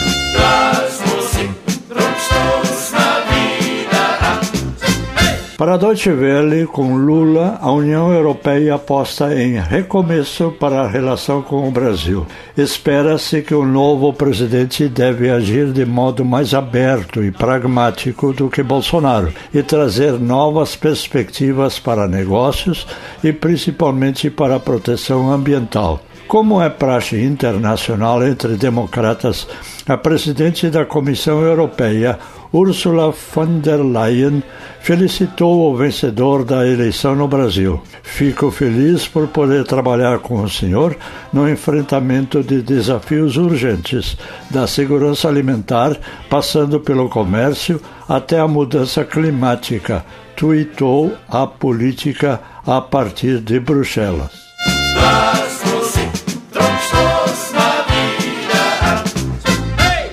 Para 5.59 5.75
Deutsche 5.75 6.09
Welle, 6.09 6.65
com 6.67 6.95
Lula, 6.95 7.59
a 7.61 7.69
União 7.69 8.13
Europeia 8.13 8.75
aposta 8.75 9.35
em 9.35 9.59
recomeço 9.59 10.53
para 10.57 10.83
a 10.83 10.87
relação 10.87 11.41
com 11.41 11.67
o 11.67 11.71
Brasil. 11.71 12.25
Espera-se 12.55 13.41
que 13.41 13.53
o 13.53 13.65
novo 13.65 14.13
presidente 14.13 14.87
deve 14.87 15.29
agir 15.29 15.73
de 15.73 15.85
modo 15.85 16.23
mais 16.23 16.53
aberto 16.53 17.21
e 17.21 17.29
pragmático 17.29 18.31
do 18.31 18.49
que 18.49 18.63
Bolsonaro 18.63 19.33
e 19.53 19.61
trazer 19.61 20.13
novas 20.13 20.77
perspectivas 20.77 21.77
para 21.77 22.07
negócios 22.07 22.87
e 23.21 23.33
principalmente 23.33 24.29
para 24.29 24.55
a 24.55 24.61
proteção 24.61 25.29
ambiental. 25.29 25.99
Como 26.29 26.61
é 26.61 26.69
praxe 26.69 27.19
internacional 27.25 28.23
entre 28.23 28.55
democratas, 28.55 29.47
a 29.87 29.97
presidente 29.97 30.69
da 30.69 30.85
Comissão 30.85 31.41
Europeia, 31.41 32.19
Ursula 32.53 33.11
von 33.11 33.59
der 33.61 33.79
Leyen, 33.79 34.43
felicitou 34.79 35.71
o 35.71 35.75
vencedor 35.75 36.45
da 36.45 36.67
eleição 36.67 37.15
no 37.15 37.27
Brasil. 37.27 37.81
Fico 38.03 38.51
feliz 38.51 39.07
por 39.07 39.29
poder 39.29 39.63
trabalhar 39.63 40.19
com 40.19 40.43
o 40.43 40.47
senhor 40.47 40.95
no 41.33 41.49
enfrentamento 41.49 42.43
de 42.43 42.61
desafios 42.61 43.35
urgentes, 43.35 44.15
da 44.51 44.67
segurança 44.67 45.27
alimentar, 45.27 45.97
passando 46.29 46.79
pelo 46.79 47.09
comércio 47.09 47.81
até 48.07 48.39
a 48.39 48.47
mudança 48.47 49.03
climática, 49.03 50.05
tuitou 50.35 51.11
a 51.27 51.47
política 51.47 52.39
a 52.67 52.79
partir 52.79 53.39
de 53.39 53.59
Bruxelas. 53.59 54.47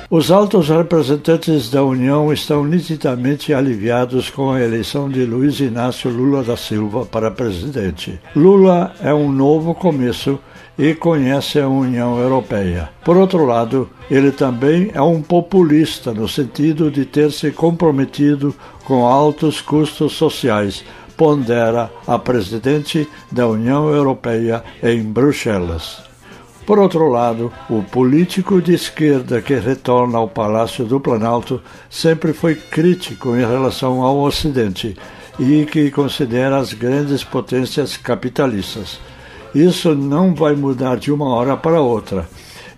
Os 0.09 0.31
altos 0.31 0.69
representantes 0.69 1.69
da 1.69 1.83
União 1.83 2.33
estão 2.33 2.65
nitidamente 2.65 3.53
aliviados 3.53 4.31
com 4.31 4.53
a 4.53 4.63
eleição 4.63 5.09
de 5.09 5.25
Luiz 5.25 5.59
Inácio 5.59 6.09
Lula 6.09 6.45
da 6.45 6.57
Silva 6.57 7.05
para 7.05 7.29
presidente. 7.29 8.21
Lula 8.37 8.95
é 9.01 9.13
um 9.13 9.33
novo 9.33 9.75
começo 9.75 10.39
e 10.79 10.95
conhece 10.95 11.59
a 11.59 11.69
União 11.69 12.21
Europeia. 12.21 12.89
Por 13.05 13.17
outro 13.17 13.45
lado, 13.45 13.91
ele 14.09 14.31
também 14.31 14.93
é 14.95 15.03
um 15.03 15.21
populista 15.21 16.15
no 16.15 16.29
sentido 16.29 16.89
de 16.89 17.05
ter 17.05 17.33
se 17.33 17.51
comprometido 17.51 18.55
com 18.85 19.05
altos 19.05 19.61
custos 19.61 20.13
sociais, 20.13 20.85
pondera 21.17 21.91
a 22.07 22.17
presidente 22.17 23.09
da 23.33 23.49
União 23.49 23.89
Europeia 23.89 24.63
em 24.81 25.03
Bruxelas. 25.03 26.06
Por 26.67 26.81
outro 26.81 27.09
lado, 27.09 27.53
o 27.71 27.81
político 27.81 28.61
de 28.61 28.75
esquerda 28.75 29.41
que 29.41 29.55
retorna 29.55 30.19
ao 30.19 30.27
Palácio 30.27 30.85
do 30.85 30.99
Planalto 30.99 31.63
sempre 31.89 32.33
foi 32.33 32.57
crítico 32.57 33.37
em 33.37 33.47
relação 33.47 34.03
ao 34.03 34.19
Ocidente 34.19 34.97
e 35.39 35.65
que 35.65 35.93
considera 35.93 36.57
as 36.57 36.73
grandes 36.73 37.23
potências 37.23 37.97
capitalistas. 37.97 38.99
Isso 39.55 39.95
não 39.95 40.35
vai 40.35 40.57
mudar 40.57 40.97
de 40.97 41.13
uma 41.13 41.29
hora 41.29 41.57
para 41.57 41.81
outra. 41.81 42.29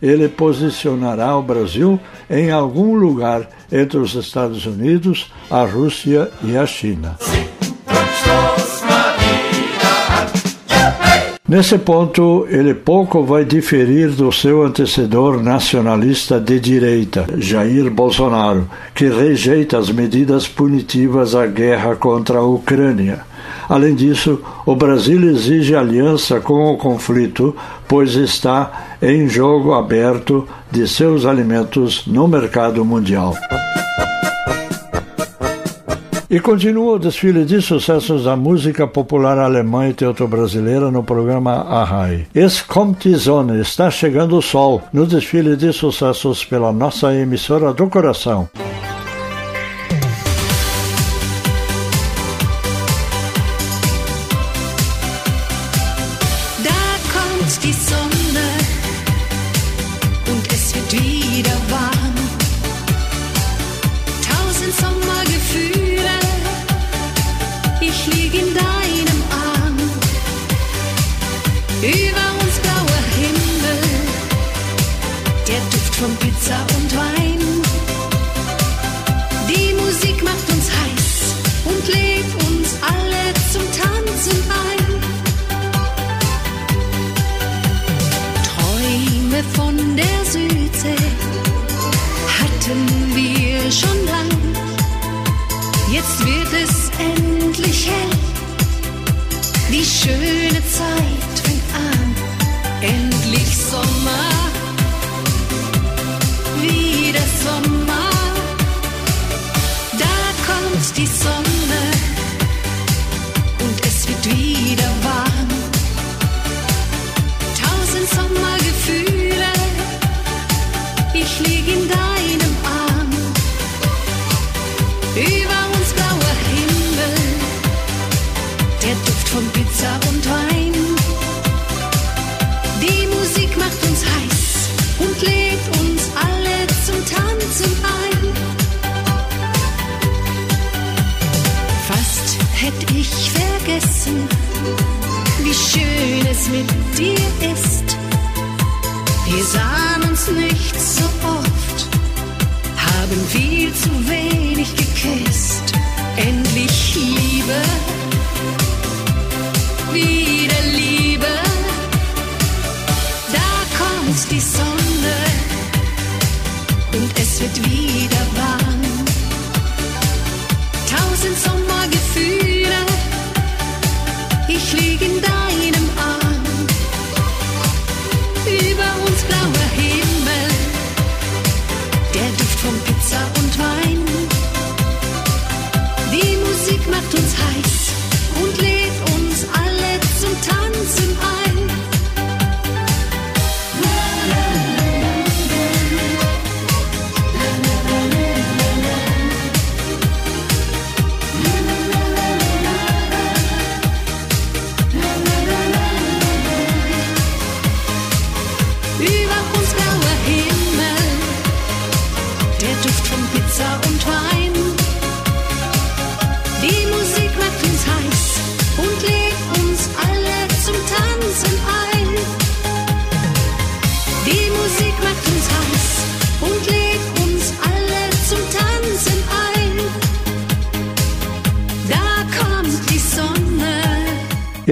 Ele 0.03 0.29
posicionará 0.29 1.35
o 1.35 1.42
Brasil 1.42 1.98
em 2.29 2.51
algum 2.51 2.94
lugar 2.94 3.48
entre 3.72 3.96
os 3.96 4.14
Estados 4.14 4.66
Unidos, 4.66 5.33
a 5.51 5.64
Rússia 5.64 6.31
e 6.44 6.59
a 6.59 6.66
China. 6.66 7.16
Nesse 11.49 11.79
ponto, 11.79 12.47
ele 12.51 12.75
pouco 12.75 13.25
vai 13.25 13.43
diferir 13.43 14.11
do 14.11 14.31
seu 14.31 14.63
antecessor 14.63 15.43
nacionalista 15.43 16.39
de 16.39 16.61
direita, 16.61 17.25
Jair 17.39 17.91
Bolsonaro, 17.91 18.69
que 18.95 19.09
rejeita 19.09 19.79
as 19.79 19.91
medidas 19.91 20.47
punitivas 20.47 21.35
à 21.35 21.47
guerra 21.47 21.97
contra 21.97 22.41
a 22.41 22.47
Ucrânia. 22.47 23.21
Além 23.67 23.95
disso, 23.95 24.43
o 24.67 24.77
Brasil 24.77 25.27
exige 25.31 25.75
aliança 25.75 26.39
com 26.39 26.71
o 26.71 26.77
conflito, 26.77 27.57
pois 27.89 28.15
está 28.15 28.99
em 29.01 29.27
jogo 29.27 29.73
aberto 29.73 30.47
de 30.71 30.87
seus 30.87 31.25
alimentos 31.25 32.07
no 32.07 32.29
mercado 32.29 32.85
mundial. 32.85 33.35
E 36.31 36.41
continua 36.41 36.97
o 36.97 36.99
desfile 36.99 37.47
de 37.47 37.62
sucessos 37.62 38.25
da 38.25 38.37
música 38.37 38.87
popular 38.87 39.38
alemã 39.38 39.88
e 39.88 39.95
teuto-brasileira 39.95 40.91
no 40.91 41.03
programa 41.03 41.53
Arrai. 41.53 42.27
Es 42.35 42.61
kommt 42.61 43.09
die 43.09 43.17
Sonne, 43.17 43.62
está 43.62 43.91
chegando 43.91 44.37
o 44.37 44.43
sol, 44.43 44.83
no 44.93 45.07
desfile 45.07 45.57
de 45.57 45.73
sucessos 45.73 46.45
pela 46.45 46.71
nossa 46.71 47.14
emissora 47.14 47.73
do 47.73 47.88
coração. 47.88 48.47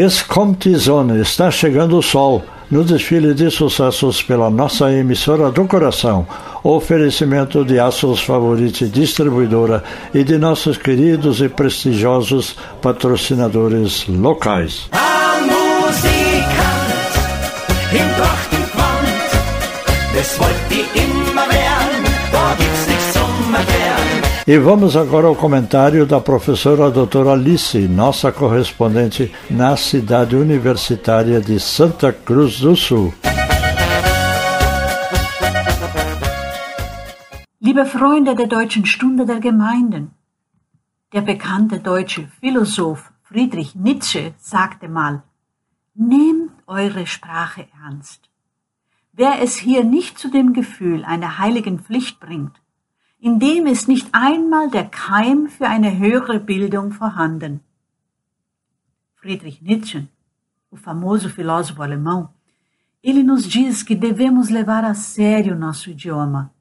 Es 0.07 0.23
kommt 0.23 0.65
die 0.65 0.77
Sonne, 0.77 1.21
está 1.21 1.51
chegando 1.51 1.99
o 1.99 2.03
sol. 2.03 2.41
No 2.71 2.85
desfile 2.85 3.35
de 3.35 3.51
sucessos 3.51 4.23
pela 4.23 4.49
nossa 4.49 4.93
emissora 4.93 5.51
do 5.51 5.67
coração, 5.67 6.25
oferecimento 6.63 7.65
de 7.65 7.81
Aços 7.81 8.21
Favorite 8.21 8.87
Distribuidora 8.87 9.83
e 10.15 10.23
de 10.23 10.39
nossos 10.39 10.79
queridos 10.79 11.41
e 11.41 11.49
prestigiosos 11.49 12.55
patrocinadores 12.81 14.07
locais. 14.07 14.89
Ein 14.93 15.47
Musikant 15.49 16.87
im 17.91 18.09
Trachtenquant, 18.15 19.07
E 24.49 24.59
vamos 24.61 24.97
agora 24.97 25.27
ao 25.27 25.35
comentário 25.35 26.07
da 26.07 26.21
professora 26.21 26.89
doutora 26.89 27.33
Alice, 27.33 27.89
nossa 27.89 28.31
correspondente 28.31 29.35
na 29.51 29.77
cidade 29.77 30.37
universitária 30.37 31.41
de 31.41 31.59
Santa 31.59 32.13
Cruz 32.13 32.61
do 32.61 32.77
Sul. 32.77 33.13
Liebe 37.61 37.85
Freunde 37.87 38.37
der 38.37 38.47
Deutschen 38.47 38.87
Stunde 38.87 39.27
der 39.27 39.41
Gemeinden, 39.41 40.13
der 41.13 41.23
bekannte 41.23 41.81
deutsche 41.81 42.29
Philosoph 42.39 43.13
Friedrich 43.25 43.75
Nietzsche 43.75 44.33
sagte 44.39 44.89
mal, 44.89 45.25
nehmt 45.97 46.53
eure 46.69 47.05
Sprache 47.09 47.67
ernst. 47.85 48.21
Wer 49.13 49.43
es 49.43 49.57
hier 49.57 49.83
nicht 49.83 50.21
zu 50.21 50.31
dem 50.31 50.53
Gefühl 50.53 51.05
einer 51.05 51.39
heiligen 51.41 51.81
Pflicht 51.81 52.21
bringt, 52.21 52.61
in 53.19 53.39
dem 53.39 53.67
ist 53.67 53.89
nicht 53.89 54.09
einmal 54.13 54.71
der 54.71 54.89
Keim 54.89 55.49
für 55.49 55.69
eine 55.69 55.99
höhere 55.99 56.39
Bildung 56.39 56.93
vorhanden. 56.93 57.61
Friedrich 59.15 59.63
Nietzsche, 59.63 60.07
o 60.71 60.77
famoso 60.77 61.29
filósofo 61.29 61.83
alemão, 61.83 62.31
ele 63.03 63.23
nos 63.23 63.47
diz 63.47 63.83
que 63.83 63.95
devemos 63.95 64.51
levar 64.51 64.85
a 64.85 64.95
sério 64.95 65.55
o 65.55 65.59
nosso 65.59 65.91
idioma, 65.91 66.53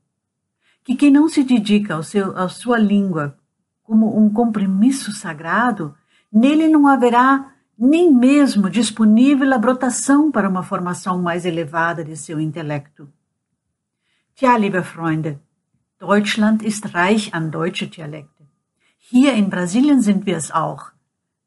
que 0.83 0.95
quem 0.95 1.11
não 1.11 1.27
se 1.27 1.43
dedica 1.43 1.95
ao 1.95 2.03
seu, 2.03 2.37
à 2.37 2.47
sua 2.47 2.77
língua 2.77 3.37
como 3.83 4.17
um 4.17 4.31
compromisso 4.31 5.11
sagrado, 5.11 5.95
nele 6.31 6.67
não 6.67 6.87
haverá 6.87 7.53
nem 7.77 8.13
mesmo 8.13 8.69
disponível 8.69 9.53
a 9.53 9.57
brotação 9.57 10.31
para 10.31 10.49
uma 10.49 10.63
formação 10.63 11.21
mais 11.21 11.45
elevada 11.45 12.03
de 12.03 12.15
seu 12.15 12.39
intelecto. 12.39 13.07
Tja, 14.33 14.57
liebe 14.57 14.81
Freunde, 14.81 15.39
Deutschland 15.99 16.61
ist 16.61 16.93
reich 16.93 17.33
an 17.33 17.51
deutsche 17.51 17.87
Dialekte. 17.87 18.43
Hier 18.97 19.33
in 19.33 19.49
Brasilien 19.49 20.01
sind 20.01 20.25
wir 20.25 20.35
es 20.35 20.51
auch, 20.51 20.91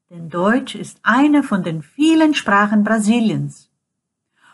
denn 0.09 0.31
Deutsch 0.31 0.75
ist 0.75 1.01
eine 1.03 1.43
von 1.43 1.63
den 1.63 1.83
vielen 1.83 2.35
Sprachen 2.35 2.83
Brasiliens. 2.83 3.69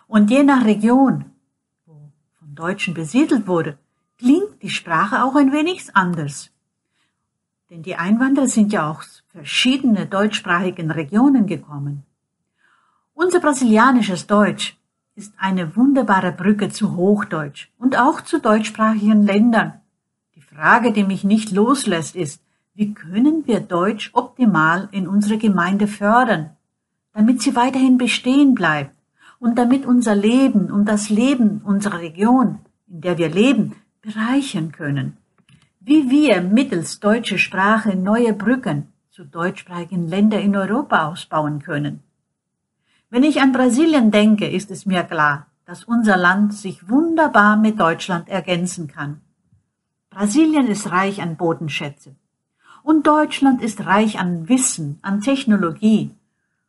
Und 0.08 0.32
je 0.32 0.42
nach 0.42 0.64
Region, 0.64 1.26
wo 1.86 2.10
von 2.40 2.54
Deutschen 2.56 2.92
besiedelt 2.92 3.46
wurde, 3.46 3.78
klingt 4.18 4.60
die 4.62 4.70
Sprache 4.70 5.22
auch 5.22 5.36
ein 5.36 5.52
wenig 5.52 5.94
anders. 5.94 6.50
Denn 7.70 7.84
die 7.84 7.94
Einwanderer 7.94 8.48
sind 8.48 8.72
ja 8.72 8.90
auch 8.90 8.98
aus 8.98 9.22
verschiedene 9.28 10.06
deutschsprachigen 10.06 10.90
Regionen 10.90 11.46
gekommen. 11.46 12.02
Unser 13.14 13.38
brasilianisches 13.38 14.26
Deutsch 14.26 14.76
ist 15.14 15.32
eine 15.36 15.76
wunderbare 15.76 16.32
Brücke 16.32 16.68
zu 16.68 16.96
Hochdeutsch 16.96 17.70
und 17.78 17.96
auch 17.96 18.22
zu 18.22 18.40
deutschsprachigen 18.40 19.22
Ländern. 19.22 19.80
Frage, 20.54 20.92
die 20.92 21.02
mich 21.02 21.24
nicht 21.24 21.50
loslässt, 21.50 22.14
ist, 22.14 22.40
wie 22.74 22.94
können 22.94 23.46
wir 23.46 23.60
Deutsch 23.60 24.10
optimal 24.12 24.88
in 24.92 25.08
unserer 25.08 25.36
Gemeinde 25.36 25.88
fördern, 25.88 26.50
damit 27.12 27.42
sie 27.42 27.56
weiterhin 27.56 27.98
bestehen 27.98 28.54
bleibt 28.54 28.94
und 29.40 29.58
damit 29.58 29.84
unser 29.84 30.14
Leben 30.14 30.70
und 30.70 30.88
das 30.88 31.10
Leben 31.10 31.60
unserer 31.64 31.98
Region, 31.98 32.60
in 32.86 33.00
der 33.00 33.18
wir 33.18 33.28
leben, 33.28 33.74
bereichern 34.00 34.70
können. 34.70 35.16
Wie 35.80 36.08
wir 36.08 36.40
mittels 36.40 37.00
deutscher 37.00 37.38
Sprache 37.38 37.96
neue 37.96 38.32
Brücken 38.32 38.92
zu 39.10 39.24
deutschsprachigen 39.24 40.06
Ländern 40.06 40.40
in 40.40 40.56
Europa 40.56 41.08
ausbauen 41.08 41.62
können. 41.62 42.00
Wenn 43.10 43.24
ich 43.24 43.40
an 43.40 43.52
Brasilien 43.52 44.10
denke, 44.10 44.48
ist 44.48 44.70
es 44.70 44.86
mir 44.86 45.02
klar, 45.02 45.46
dass 45.66 45.84
unser 45.84 46.16
Land 46.16 46.54
sich 46.54 46.88
wunderbar 46.88 47.56
mit 47.56 47.80
Deutschland 47.80 48.28
ergänzen 48.28 48.86
kann. 48.86 49.20
Brasilien 50.14 50.68
ist 50.68 50.92
reich 50.92 51.20
an 51.20 51.36
Bodenschätze. 51.36 52.14
Und 52.84 53.04
Deutschland 53.04 53.60
ist 53.60 53.84
reich 53.84 54.20
an 54.20 54.48
Wissen, 54.48 55.00
an 55.02 55.20
Technologie, 55.20 56.14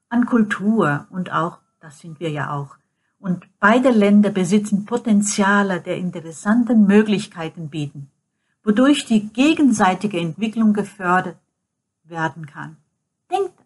an 0.10 0.26
Kultur 0.26 1.06
und 1.12 1.32
auch, 1.32 1.60
das 1.80 2.00
sind 2.00 2.20
wir 2.20 2.32
ja 2.32 2.52
auch. 2.52 2.78
Und 3.20 3.46
beide 3.60 3.92
Länder 3.92 4.32
besitzen 4.32 4.86
Potenziale, 4.86 5.80
der 5.80 5.98
interessanten 5.98 6.88
Möglichkeiten 6.88 7.70
bieten, 7.70 8.10
wodurch 8.64 9.06
die 9.06 9.30
gegenseitige 9.30 10.20
Entwicklung 10.20 10.74
gefördert 10.74 11.38
werden 12.04 12.48
kann. 12.48 12.78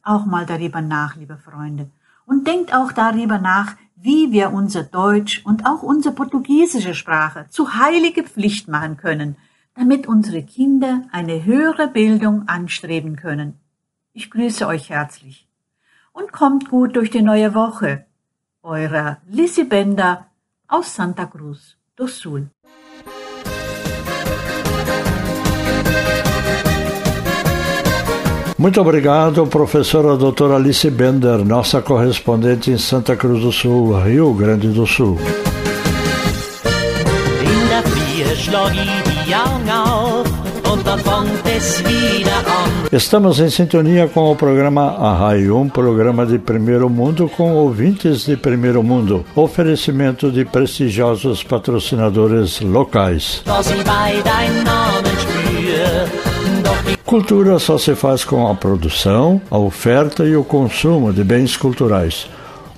auch 0.04 0.26
mal 0.26 0.46
darüber 0.46 0.82
nach, 0.82 1.15
liebe 1.15 1.38
Freunde. 1.38 1.89
Und 2.26 2.48
denkt 2.48 2.74
auch 2.74 2.92
darüber 2.92 3.38
nach, 3.38 3.76
wie 3.96 4.32
wir 4.32 4.52
unser 4.52 4.84
Deutsch 4.84 5.46
und 5.46 5.65
auch 5.65 5.84
unsere 5.84 6.15
portugiesische 6.15 6.96
Sprache 6.96 7.46
zu 7.50 7.76
heilige 7.76 8.24
Pflicht 8.24 8.68
machen 8.68 8.98
können, 8.98 9.38
damit 9.80 10.08
unsere 10.08 10.44
Kinder 10.44 11.04
eine 11.12 11.46
höhere 11.46 11.88
Bildung 11.88 12.44
anstreben 12.48 13.15
können. 13.15 13.54
Ich 14.13 14.30
grüße 14.30 14.68
euch 14.68 14.89
herzlich 14.89 15.48
und 16.12 16.34
kommt 16.34 16.70
gut 16.70 16.98
durch 16.98 17.10
die 17.10 17.22
neue 17.22 17.54
Woche. 17.56 18.06
Eure 18.62 19.18
Lissy 19.30 19.63
Bender 19.63 20.26
aus 20.68 20.94
Santa 20.94 21.26
Cruz 21.26 21.78
do 21.96 22.08
Sul. 22.08 22.50
Muito 28.58 28.82
obrigado, 28.82 29.46
professora 29.48 30.18
doutora 30.18 30.56
Alice 30.56 30.92
Bender, 30.92 31.46
nossa 31.46 31.82
correspondente 31.82 32.72
em 32.72 32.78
Santa 32.78 33.15
Cruz 33.15 33.42
do 33.42 33.54
Sul, 33.54 33.96
Rio 34.04 34.34
Grande 34.34 34.68
do 34.74 34.86
Sul. 34.86 35.18
Estamos 42.92 43.39
em 43.39 43.48
sintonia 43.48 44.08
com 44.08 44.32
o 44.32 44.36
programa 44.36 44.96
Arraio, 44.98 45.56
um 45.56 45.70
programa 45.70 46.26
de 46.26 46.39
primeiro 46.39 46.89
mundo 46.89 47.30
com 47.38 47.54
ouvintes 47.54 48.26
de 48.26 48.36
primeiro 48.36 48.82
mundo. 48.82 49.24
Oferecimento 49.36 50.32
de 50.32 50.46
prestigiosos 50.46 51.44
patrocinadores 51.44 52.60
locais. 52.60 53.44
Cultura 57.06 57.60
só 57.60 57.78
se 57.78 57.94
faz 57.94 58.24
com 58.24 58.48
a 58.48 58.56
produção, 58.56 59.39
a 59.52 59.60
oferta 59.60 60.24
e 60.24 60.36
o 60.36 60.44
consumo 60.44 61.13
de 61.13 61.24
bens 61.24 61.56
culturais. 61.56 62.28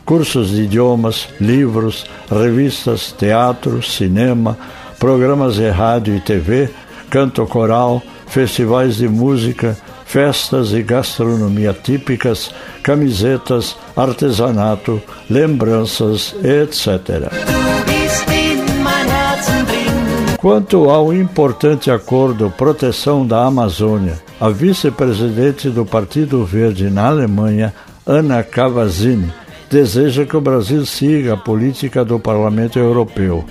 Cursos 0.04 0.50
de 0.50 0.64
idiomas, 0.64 1.30
livros, 1.40 2.06
revistas, 2.30 3.14
teatro, 3.18 3.82
cinema, 3.82 4.58
programas 5.02 5.56
de 5.56 5.68
rádio 5.68 6.16
e 6.16 6.20
TV, 6.22 6.70
canto 7.10 7.44
coral, 7.48 8.04
festivais 8.28 8.98
de 8.98 9.10
música, 9.10 9.76
festas 10.06 10.74
e 10.74 10.84
gastronomia 10.84 11.74
típicas, 11.74 12.54
camisetas, 12.84 13.76
artesanato, 13.98 15.02
lembranças, 15.28 16.36
etc. 16.44 17.34
Quanto 20.38 20.88
ao 20.92 21.12
importante 21.12 21.90
acordo 21.90 22.54
Proteção 22.56 23.26
da 23.26 23.44
Amazônia, 23.44 24.22
a 24.40 24.50
vice-presidente 24.50 25.68
do 25.70 25.84
Partido 25.84 26.46
Verde 26.46 26.92
na 26.92 27.08
Alemanha, 27.08 27.74
Ana 28.06 28.44
Cavazzini, 28.44 29.34
deseja 29.68 30.26
que 30.28 30.38
o 30.38 30.42
Brasil 30.42 30.86
siga 30.86 31.34
a 31.34 31.38
política 31.38 32.06
do 32.06 32.20
Parlamento 32.20 32.78
Europeu. 32.78 33.44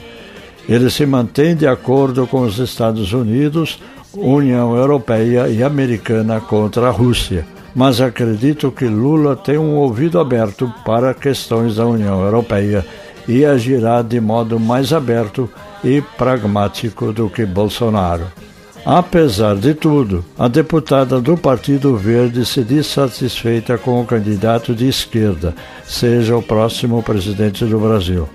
Ele 0.70 0.88
se 0.88 1.04
mantém 1.04 1.56
de 1.56 1.66
acordo 1.66 2.28
com 2.28 2.42
os 2.42 2.60
Estados 2.60 3.12
Unidos, 3.12 3.80
União 4.14 4.76
Europeia 4.76 5.48
e 5.48 5.64
Americana 5.64 6.40
contra 6.40 6.86
a 6.86 6.90
Rússia. 6.92 7.44
Mas 7.74 8.00
acredito 8.00 8.70
que 8.70 8.84
Lula 8.84 9.34
tem 9.34 9.58
um 9.58 9.74
ouvido 9.74 10.20
aberto 10.20 10.72
para 10.86 11.12
questões 11.12 11.74
da 11.74 11.86
União 11.86 12.22
Europeia 12.22 12.86
e 13.26 13.44
agirá 13.44 14.00
de 14.00 14.20
modo 14.20 14.60
mais 14.60 14.92
aberto 14.92 15.50
e 15.82 16.00
pragmático 16.16 17.12
do 17.12 17.28
que 17.28 17.44
Bolsonaro. 17.44 18.26
Apesar 18.86 19.56
de 19.56 19.74
tudo, 19.74 20.24
a 20.38 20.46
deputada 20.46 21.20
do 21.20 21.36
Partido 21.36 21.96
Verde 21.96 22.46
se 22.46 22.62
diz 22.62 22.86
satisfeita 22.86 23.76
com 23.76 24.00
o 24.00 24.06
candidato 24.06 24.72
de 24.72 24.88
esquerda, 24.88 25.52
seja 25.84 26.36
o 26.36 26.42
próximo 26.42 27.02
presidente 27.02 27.64
do 27.64 27.78
Brasil. 27.78 28.28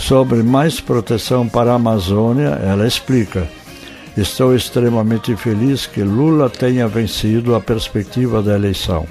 Sobre 0.00 0.42
mais 0.42 0.80
proteção 0.80 1.46
para 1.46 1.72
a 1.72 1.76
Amazônia, 1.76 2.58
ela 2.64 2.86
explica: 2.86 3.46
Estou 4.16 4.56
extremamente 4.56 5.36
feliz 5.36 5.86
que 5.86 6.02
Lula 6.02 6.50
tenha 6.50 6.88
vencido 6.88 7.54
a 7.54 7.60
perspectiva 7.60 8.42
da 8.42 8.54
eleição. 8.54 9.06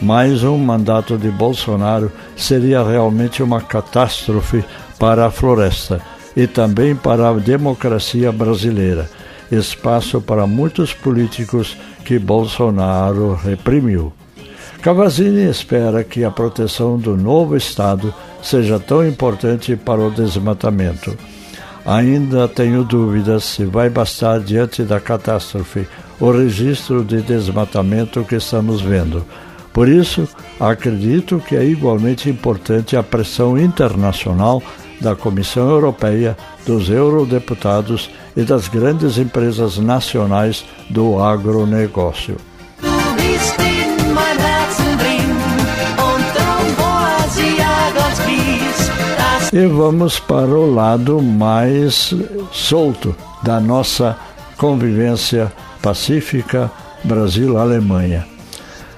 Mais 0.00 0.42
um 0.42 0.58
mandato 0.58 1.16
de 1.16 1.30
Bolsonaro 1.30 2.10
seria 2.36 2.82
realmente 2.82 3.42
uma 3.42 3.60
catástrofe 3.60 4.64
para 4.98 5.26
a 5.26 5.30
floresta 5.30 6.00
e 6.34 6.46
também 6.46 6.96
para 6.96 7.28
a 7.28 7.34
democracia 7.34 8.32
brasileira 8.32 9.08
espaço 9.56 10.20
para 10.20 10.46
muitos 10.46 10.94
políticos 10.94 11.76
que 12.04 12.18
Bolsonaro 12.18 13.34
reprimiu. 13.34 14.12
Cavazzini 14.80 15.48
espera 15.48 16.02
que 16.02 16.24
a 16.24 16.30
proteção 16.30 16.98
do 16.98 17.16
novo 17.16 17.56
Estado 17.56 18.12
seja 18.42 18.78
tão 18.78 19.06
importante 19.06 19.76
para 19.76 20.00
o 20.00 20.10
desmatamento. 20.10 21.16
Ainda 21.84 22.46
tenho 22.46 22.84
dúvidas 22.84 23.44
se 23.44 23.64
vai 23.64 23.90
bastar 23.90 24.40
diante 24.40 24.82
da 24.82 25.00
catástrofe 25.00 25.86
o 26.20 26.30
registro 26.30 27.02
de 27.02 27.20
desmatamento 27.22 28.24
que 28.24 28.36
estamos 28.36 28.80
vendo. 28.80 29.24
Por 29.72 29.88
isso, 29.88 30.28
acredito 30.60 31.40
que 31.40 31.56
é 31.56 31.64
igualmente 31.64 32.28
importante 32.28 32.96
a 32.96 33.02
pressão 33.02 33.58
internacional 33.58 34.62
da 35.00 35.16
Comissão 35.16 35.68
Europeia, 35.68 36.36
dos 36.64 36.88
eurodeputados 36.88 38.10
e 38.36 38.42
das 38.42 38.68
grandes 38.68 39.18
empresas 39.18 39.78
nacionais 39.78 40.64
do 40.88 41.20
agronegócio. 41.20 42.36
E 49.52 49.66
vamos 49.66 50.18
para 50.18 50.48
o 50.48 50.74
lado 50.74 51.20
mais 51.20 52.14
solto 52.50 53.14
da 53.42 53.60
nossa 53.60 54.16
convivência 54.56 55.52
pacífica 55.82 56.70
Brasil-Alemanha. 57.04 58.26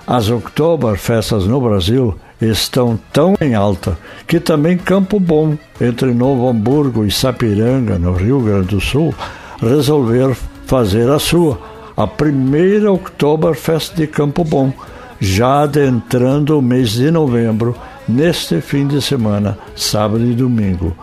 As 0.06 0.30
Oktoberfestas 0.30 1.46
no 1.46 1.60
Brasil 1.60 2.14
estão 2.40 2.96
tão 3.12 3.34
em 3.40 3.56
alta 3.56 3.98
que 4.28 4.38
também 4.38 4.78
Campo 4.78 5.18
Bom, 5.18 5.58
entre 5.80 6.14
Novo 6.14 6.48
Hamburgo 6.48 7.04
e 7.04 7.10
Sapiranga, 7.10 7.98
no 7.98 8.12
Rio 8.12 8.38
Grande 8.38 8.68
do 8.68 8.80
Sul, 8.80 9.12
resolver 9.60 10.36
fazer 10.66 11.10
a 11.10 11.18
sua, 11.18 11.58
a 11.96 12.06
primeira 12.06 12.92
Oktoberfest 12.92 13.94
de 13.96 14.06
Campo 14.06 14.44
Bom, 14.44 14.72
já 15.18 15.62
adentrando 15.62 16.56
o 16.56 16.62
mês 16.62 16.90
de 16.92 17.10
novembro, 17.10 17.74
neste 18.08 18.60
fim 18.60 18.86
de 18.86 19.00
semana, 19.00 19.58
sábado 19.74 20.24
e 20.24 20.34
domingo 20.34 20.96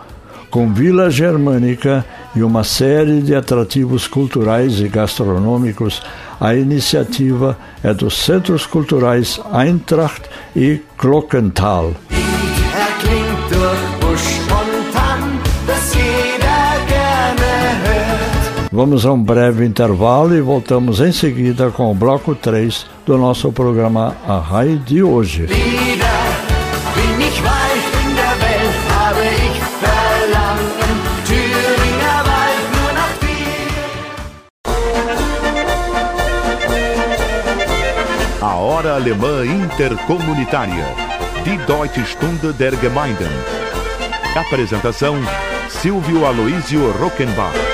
com 0.52 0.70
Vila 0.70 1.10
Germânica 1.10 2.04
e 2.36 2.42
uma 2.42 2.62
série 2.62 3.22
de 3.22 3.34
atrativos 3.34 4.06
culturais 4.06 4.80
e 4.80 4.86
gastronômicos, 4.86 6.02
a 6.38 6.54
iniciativa 6.54 7.56
é 7.82 7.94
dos 7.94 8.18
Centros 8.18 8.66
Culturais 8.66 9.40
Eintracht 9.50 10.28
e 10.54 10.82
Glockenthal. 10.98 11.94
Vamos 18.70 19.06
a 19.06 19.12
um 19.12 19.22
breve 19.22 19.64
intervalo 19.64 20.34
e 20.34 20.42
voltamos 20.42 21.00
em 21.00 21.12
seguida 21.12 21.70
com 21.70 21.90
o 21.90 21.94
bloco 21.94 22.34
3 22.34 22.86
do 23.06 23.16
nosso 23.16 23.50
programa 23.52 24.14
A 24.28 24.38
Rai 24.38 24.76
de 24.76 25.02
hoje. 25.02 25.48
Alemã 39.02 39.44
Intercomunitária. 39.44 40.86
Die 41.44 41.56
Deutsche 41.66 42.06
Stunde 42.06 42.52
der 42.52 42.70
Gemeinden. 42.76 43.32
Apresentação: 44.36 45.16
Silvio 45.68 46.24
Aloísio 46.24 46.88
Rockenbach. 46.92 47.71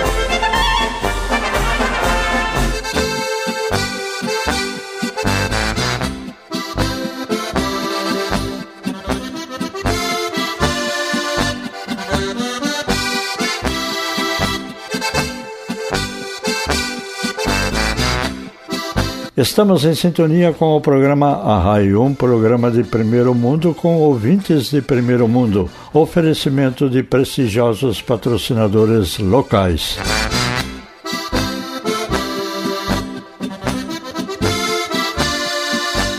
Estamos 19.38 19.85
em 19.85 19.94
sintonia 19.94 20.53
com 20.53 20.77
o 20.77 20.81
programa 20.81 21.29
Arraio, 21.29 22.03
um 22.03 22.12
programa 22.12 22.72
de 22.72 22.83
primeiro 22.83 23.33
mundo 23.33 23.72
com 23.72 23.96
ouvintes 23.98 24.68
de 24.68 24.83
primeiro 24.83 25.29
mundo. 25.29 25.70
Oferecimento 25.94 26.90
de 26.90 27.05
prestigiosos 27.05 28.03
patrocinadores 28.03 29.16
locais. 29.20 29.96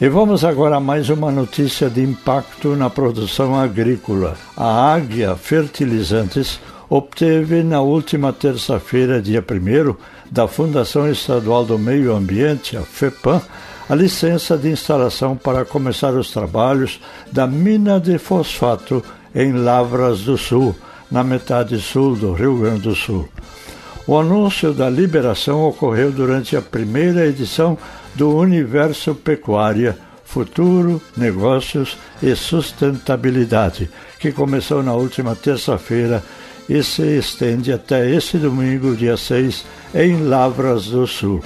E 0.02 0.08
vamos 0.08 0.46
agora 0.46 0.78
a 0.78 0.80
mais 0.80 1.10
uma 1.10 1.30
notícia 1.30 1.90
de 1.90 2.02
impacto 2.02 2.74
na 2.74 2.90
produção 2.90 3.54
agrícola. 3.60 4.38
A 4.56 4.94
Águia 4.94 5.36
Fertilizantes 5.36 6.58
obteve 6.90 7.62
na 7.64 7.82
última 7.82 8.34
terça-feira, 8.34 9.22
dia 9.22 9.42
1 9.42 9.96
da 10.32 10.48
Fundação 10.48 11.10
Estadual 11.10 11.64
do 11.64 11.78
Meio 11.78 12.16
Ambiente, 12.16 12.76
a 12.76 12.82
FEPAM, 12.82 13.42
a 13.88 13.96
licença 13.96 14.58
de 14.58 14.70
instalação 14.70 15.36
para 15.36 15.66
começar 15.66 16.14
os 16.14 16.32
trabalhos 16.32 17.00
da 17.32 17.46
mina 17.46 18.00
de 18.00 18.18
fosfato 18.18 19.04
em 19.34 19.54
Lavras 19.54 20.22
do 20.22 20.38
Sul, 20.38 20.76
na 21.12 21.24
metade 21.24 21.80
sul 21.80 22.16
do 22.16 22.34
Rio 22.34 22.60
Grande 22.60 22.82
do 22.82 22.96
Sul. 22.96 23.28
O 24.06 24.18
anúncio 24.18 24.74
da 24.74 24.90
liberação 24.90 25.64
ocorreu 25.68 26.12
durante 26.12 26.56
a 26.56 26.62
primeira 26.62 27.26
edição 27.26 27.78
do 28.16 28.36
Universo 28.36 29.14
Pecuária, 29.14 29.98
Futuro, 30.24 31.02
Negócios 31.18 31.98
e 32.22 32.36
Sustentabilidade, 32.36 33.90
que 34.20 34.32
começou 34.32 34.84
na 34.84 34.94
última 34.94 35.36
terça-feira 35.36 36.24
e 36.70 36.84
se 36.84 37.18
estende 37.18 37.74
até 37.74 38.10
esse 38.10 38.38
domingo, 38.38 38.96
dia 38.96 39.18
6, 39.18 39.66
em 39.96 40.24
Lavras 40.24 40.86
do 40.86 41.08
Sul. 41.08 41.42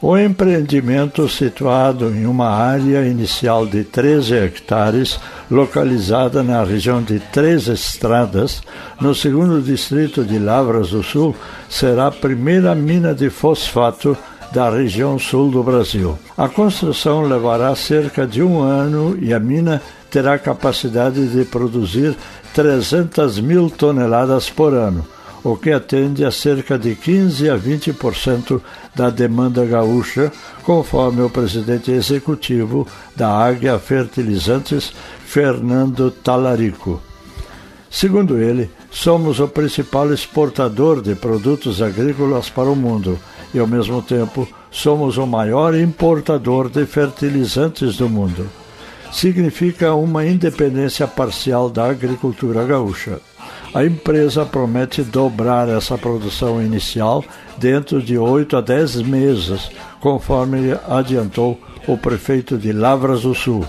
O 0.00 0.18
empreendimento, 0.18 1.28
situado 1.28 2.10
em 2.10 2.26
uma 2.26 2.48
área 2.48 3.06
inicial 3.06 3.66
de 3.66 3.84
13 3.84 4.34
hectares, 4.34 5.18
localizada 5.50 6.42
na 6.42 6.62
região 6.62 7.02
de 7.02 7.20
Três 7.20 7.68
Estradas, 7.68 8.62
no 9.00 9.14
segundo 9.14 9.62
distrito 9.62 10.24
de 10.24 10.38
Lavras 10.38 10.90
do 10.90 11.02
Sul, 11.02 11.34
será 11.68 12.08
a 12.08 12.12
primeira 12.12 12.74
mina 12.74 13.14
de 13.14 13.30
fosfato 13.30 14.16
da 14.52 14.70
região 14.70 15.18
sul 15.18 15.50
do 15.50 15.62
Brasil. 15.62 16.18
A 16.36 16.48
construção 16.48 17.22
levará 17.22 17.74
cerca 17.74 18.26
de 18.26 18.42
um 18.42 18.60
ano 18.60 19.18
e 19.20 19.34
a 19.34 19.40
mina 19.40 19.82
terá 20.14 20.38
capacidade 20.38 21.26
de 21.26 21.44
produzir 21.44 22.16
300 22.54 23.40
mil 23.40 23.68
toneladas 23.68 24.48
por 24.48 24.72
ano 24.72 25.04
o 25.42 25.56
que 25.56 25.72
atende 25.72 26.24
a 26.24 26.30
cerca 26.30 26.78
de 26.78 26.94
15 26.94 27.50
a 27.50 27.58
20% 27.58 28.62
da 28.94 29.10
demanda 29.10 29.66
gaúcha, 29.66 30.32
conforme 30.62 31.20
o 31.20 31.28
presidente 31.28 31.90
executivo 31.90 32.86
da 33.14 33.28
Águia 33.28 33.78
Fertilizantes, 33.78 34.94
Fernando 35.26 36.10
Talarico. 36.10 37.02
Segundo 37.90 38.38
ele, 38.38 38.70
somos 38.90 39.38
o 39.38 39.48
principal 39.48 40.14
exportador 40.14 41.02
de 41.02 41.14
produtos 41.14 41.82
agrícolas 41.82 42.48
para 42.48 42.70
o 42.70 42.76
mundo 42.76 43.18
e, 43.52 43.58
ao 43.58 43.66
mesmo 43.66 44.00
tempo, 44.00 44.48
somos 44.70 45.18
o 45.18 45.26
maior 45.26 45.74
importador 45.74 46.70
de 46.70 46.86
fertilizantes 46.86 47.96
do 47.96 48.08
mundo. 48.08 48.63
Significa 49.14 49.94
uma 49.94 50.26
independência 50.26 51.06
parcial 51.06 51.70
da 51.70 51.88
agricultura 51.88 52.64
gaúcha. 52.64 53.20
A 53.72 53.84
empresa 53.84 54.44
promete 54.44 55.02
dobrar 55.02 55.68
essa 55.68 55.96
produção 55.96 56.60
inicial 56.60 57.24
dentro 57.56 58.02
de 58.02 58.18
8 58.18 58.56
a 58.56 58.60
10 58.60 59.02
meses, 59.02 59.70
conforme 60.00 60.76
adiantou 60.88 61.60
o 61.86 61.96
prefeito 61.96 62.58
de 62.58 62.72
Lavras 62.72 63.22
do 63.22 63.34
Sul. 63.36 63.64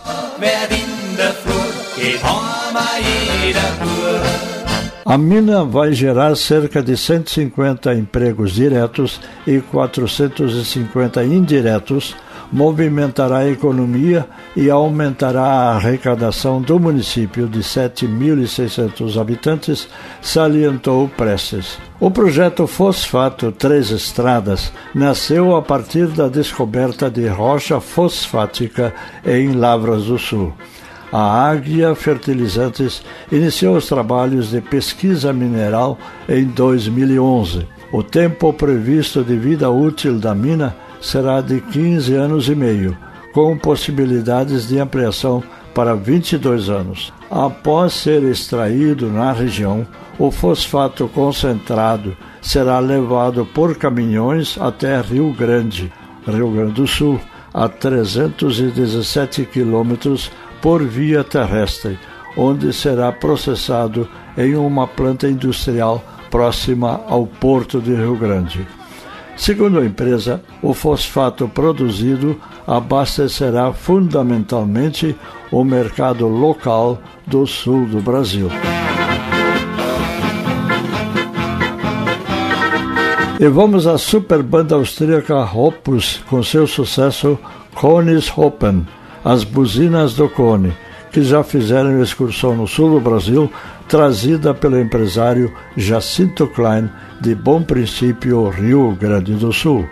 A 5.06 5.18
mina 5.20 5.64
vai 5.64 5.94
gerar 5.94 6.36
cerca 6.36 6.82
de 6.82 6.98
150 6.98 7.94
empregos 7.94 8.52
diretos 8.52 9.22
e 9.46 9.62
450 9.62 11.24
indiretos 11.24 12.16
movimentará 12.52 13.40
a 13.40 13.50
economia 13.50 14.28
e 14.56 14.70
aumentará 14.70 15.44
a 15.44 15.76
arrecadação 15.76 16.62
do 16.62 16.80
município 16.80 17.48
de 17.48 17.60
7.600 17.60 19.20
habitantes, 19.20 19.88
salientou 20.22 21.10
Prestes. 21.10 21.78
O 22.00 22.12
projeto 22.12 22.68
Fosfato 22.68 23.52
Três 23.52 23.90
Estradas 23.92 24.72
nasceu 24.94 25.56
a 25.56 25.62
partir 25.62 26.08
da 26.08 26.28
descoberta 26.28 27.10
de 27.10 27.28
rocha 27.28 27.80
fosfática 27.80 28.94
em 29.26 29.54
Lavras 29.54 30.06
do 30.06 30.18
Sul. 30.18 30.54
A 31.12 31.50
Águia 31.50 31.96
Fertilizantes 31.96 33.02
iniciou 33.32 33.78
os 33.78 33.88
trabalhos 33.88 34.50
de 34.50 34.60
pesquisa 34.60 35.32
mineral 35.32 35.98
em 36.28 36.44
2011. 36.44 37.66
O 37.92 38.04
tempo 38.04 38.52
previsto 38.52 39.24
de 39.24 39.38
vida 39.38 39.70
útil 39.70 40.20
da 40.20 40.36
mina 40.36 40.76
será 41.02 41.42
de 41.42 41.62
15 41.62 42.14
anos 42.14 42.50
e 42.50 42.56
meio, 42.56 42.98
com 43.34 43.58
possibilidades 43.58 44.68
de 44.68 44.80
ampliação 44.80 45.44
para 45.74 45.94
22 45.94 46.70
anos. 46.70 47.14
Após 47.30 47.94
ser 47.94 48.24
extraído 48.24 49.10
na 49.10 49.34
região, 49.34 49.86
o 50.18 50.32
fosfato 50.32 51.10
concentrado 51.10 52.16
será 52.42 52.80
levado 52.80 53.46
por 53.46 53.76
caminhões 53.76 54.58
até 54.60 55.02
Rio 55.02 55.34
Grande, 55.34 55.92
Rio 56.26 56.50
Grande 56.52 56.74
do 56.74 56.88
Sul, 56.88 57.20
a 57.54 57.68
317 57.68 59.46
quilômetros 59.46 60.32
por 60.62 60.84
via 60.84 61.24
terrestre, 61.24 62.00
onde 62.38 62.72
será 62.74 63.12
processado 63.12 64.08
em 64.38 64.56
uma 64.56 64.88
planta 64.88 65.28
industrial 65.28 66.04
próxima 66.30 67.02
ao 67.08 67.26
porto 67.26 67.80
de 67.80 67.94
Rio 67.94 68.16
Grande. 68.18 68.68
Segundo 69.38 69.80
a 69.80 69.86
empresa, 69.86 70.42
o 70.62 70.74
fosfato 70.74 71.48
produzido 71.48 72.40
abastecerá 72.66 73.74
fundamentalmente 73.74 75.16
o 75.52 75.64
mercado 75.64 76.28
local 76.28 77.00
do 77.28 77.46
sul 77.46 77.86
do 77.86 78.02
Brasil. 78.02 78.50
E 83.38 83.48
vamos 83.50 83.86
à 83.86 83.98
super 83.98 84.42
banda 84.42 84.76
austríaca 84.76 85.44
Opus 85.54 86.24
com 86.30 86.42
seu 86.42 86.66
sucesso 86.66 87.38
Cones 87.76 88.32
Hoppen, 88.36 88.88
as 89.24 89.44
buzinas 89.44 90.14
do 90.14 90.30
Cone, 90.30 90.74
que 91.12 91.22
já 91.22 91.44
fizeram 91.44 92.02
excursão 92.02 92.56
no 92.56 92.66
sul 92.66 92.92
do 92.92 93.00
Brasil, 93.02 93.52
trazida 93.88 94.54
pelo 94.54 94.80
empresário 94.80 95.54
Jacinto 95.76 96.48
Klein 96.48 96.90
de 97.22 97.36
Bom 97.36 97.62
Princípio, 97.62 98.50
Rio 98.50 98.96
Grande 98.96 99.34
do 99.34 99.52
Sul. 99.52 99.88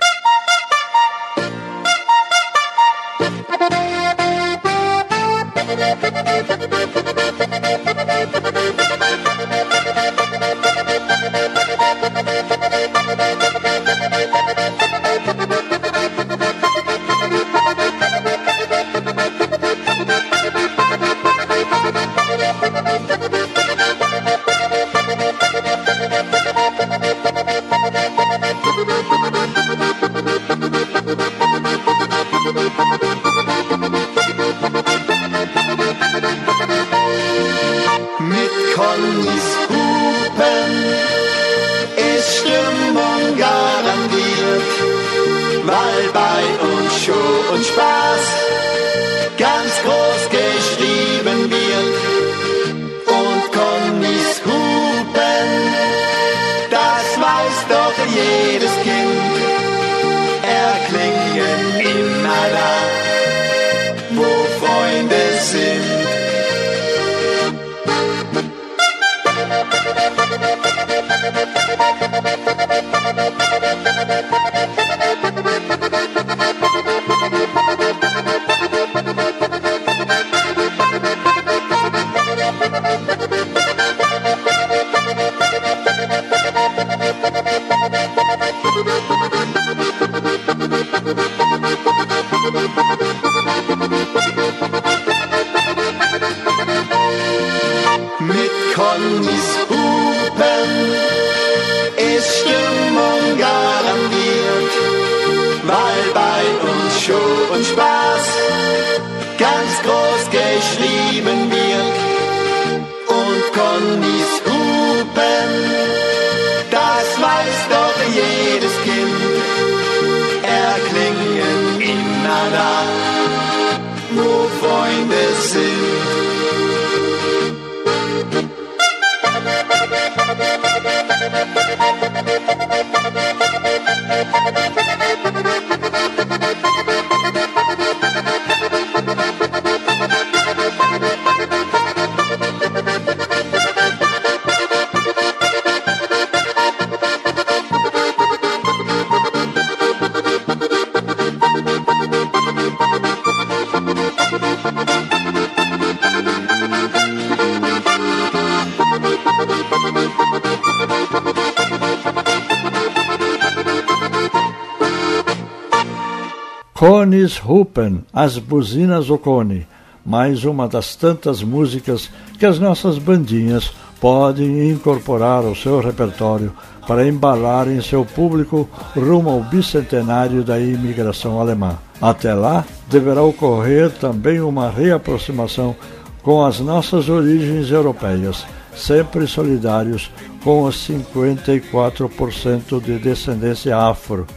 As 168.14 168.38
Buzinas 168.38 169.10
Ocone, 169.10 169.66
mais 170.06 170.44
uma 170.44 170.68
das 170.68 170.96
tantas 170.96 171.42
músicas 171.42 172.08
que 172.38 172.46
as 172.46 172.60
nossas 172.60 173.00
bandinhas 173.00 173.74
podem 174.00 174.70
incorporar 174.70 175.44
ao 175.44 175.56
seu 175.56 175.80
repertório 175.80 176.54
para 176.88 177.08
embalar 177.08 177.68
em 177.68 177.82
seu 177.82 178.06
público 178.06 178.70
rumo 178.96 179.32
ao 179.32 179.42
bicentenário 179.42 180.44
da 180.44 180.60
imigração 180.60 181.40
alemã. 181.40 181.80
Até 182.00 182.36
lá, 182.36 182.64
deverá 182.90 183.24
ocorrer 183.24 183.90
também 183.90 184.40
uma 184.40 184.70
reaproximação 184.70 185.76
com 186.22 186.46
as 186.46 186.60
nossas 186.60 187.10
origens 187.10 187.72
europeias, 187.72 188.46
sempre 188.76 189.26
solidários 189.26 190.12
com 190.44 190.64
os 190.64 190.76
54% 190.88 192.80
de 192.84 193.00
descendência 193.00 193.76
afro. 193.76 194.28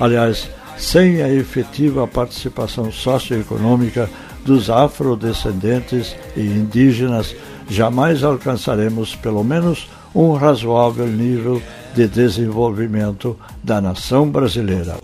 Aliás, 0.00 0.48
sem 0.80 1.22
a 1.22 1.28
efetiva 1.28 2.06
participação 2.06 2.90
socioeconômica 2.90 4.08
dos 4.44 4.70
afrodescendentes 4.70 6.16
e 6.34 6.40
indígenas, 6.40 7.36
jamais 7.68 8.24
alcançaremos 8.24 9.14
pelo 9.14 9.44
menos 9.44 9.88
um 10.14 10.32
razoável 10.32 11.06
nível 11.06 11.62
de 11.94 12.08
desenvolvimento 12.08 13.36
da 13.62 13.80
nação 13.80 14.28
brasileira. 14.28 14.96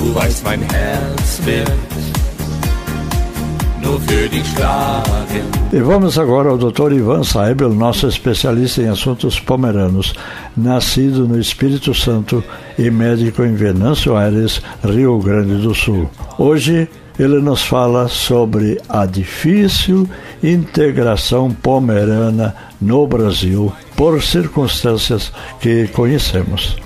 Du 0.00 0.14
weißt, 0.14 0.42
mein 0.44 0.62
Herz 0.62 1.40
wird 1.44 2.09
E 5.72 5.80
vamos 5.80 6.18
agora 6.18 6.50
ao 6.50 6.58
Dr. 6.58 6.92
Ivan 6.92 7.22
Saibel, 7.22 7.70
nosso 7.70 8.06
especialista 8.06 8.82
em 8.82 8.88
assuntos 8.88 9.38
pomeranos, 9.38 10.14
nascido 10.56 11.26
no 11.26 11.38
Espírito 11.38 11.94
Santo 11.94 12.42
e 12.78 12.90
médico 12.90 13.44
em 13.44 13.54
Venâncio 13.54 14.16
Aires, 14.16 14.60
Rio 14.84 15.18
Grande 15.18 15.62
do 15.62 15.74
Sul. 15.74 16.10
Hoje 16.38 16.88
ele 17.18 17.40
nos 17.40 17.62
fala 17.62 18.08
sobre 18.08 18.80
a 18.88 19.04
difícil 19.04 20.08
integração 20.42 21.50
pomerana 21.50 22.54
no 22.80 23.06
Brasil 23.06 23.72
por 23.94 24.22
circunstâncias 24.22 25.30
que 25.60 25.86
conhecemos. 25.88 26.76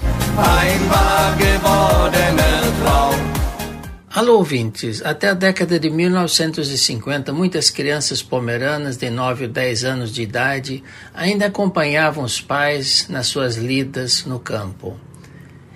Alô, 4.15 4.37
ouvintes! 4.37 5.05
Até 5.05 5.31
a 5.31 5.35
década 5.35 5.77
de 5.77 5.91
1950, 5.91 7.33
muitas 7.33 7.69
crianças 7.69 8.23
pomeranas 8.23 8.97
de 8.97 9.11
9 9.11 9.47
ou 9.47 9.51
10 9.51 9.83
anos 9.83 10.13
de 10.13 10.23
idade 10.23 10.85
ainda 11.13 11.47
acompanhavam 11.47 12.23
os 12.23 12.41
pais 12.41 13.09
nas 13.09 13.27
suas 13.27 13.57
lidas 13.57 14.25
no 14.25 14.39
campo. 14.39 14.97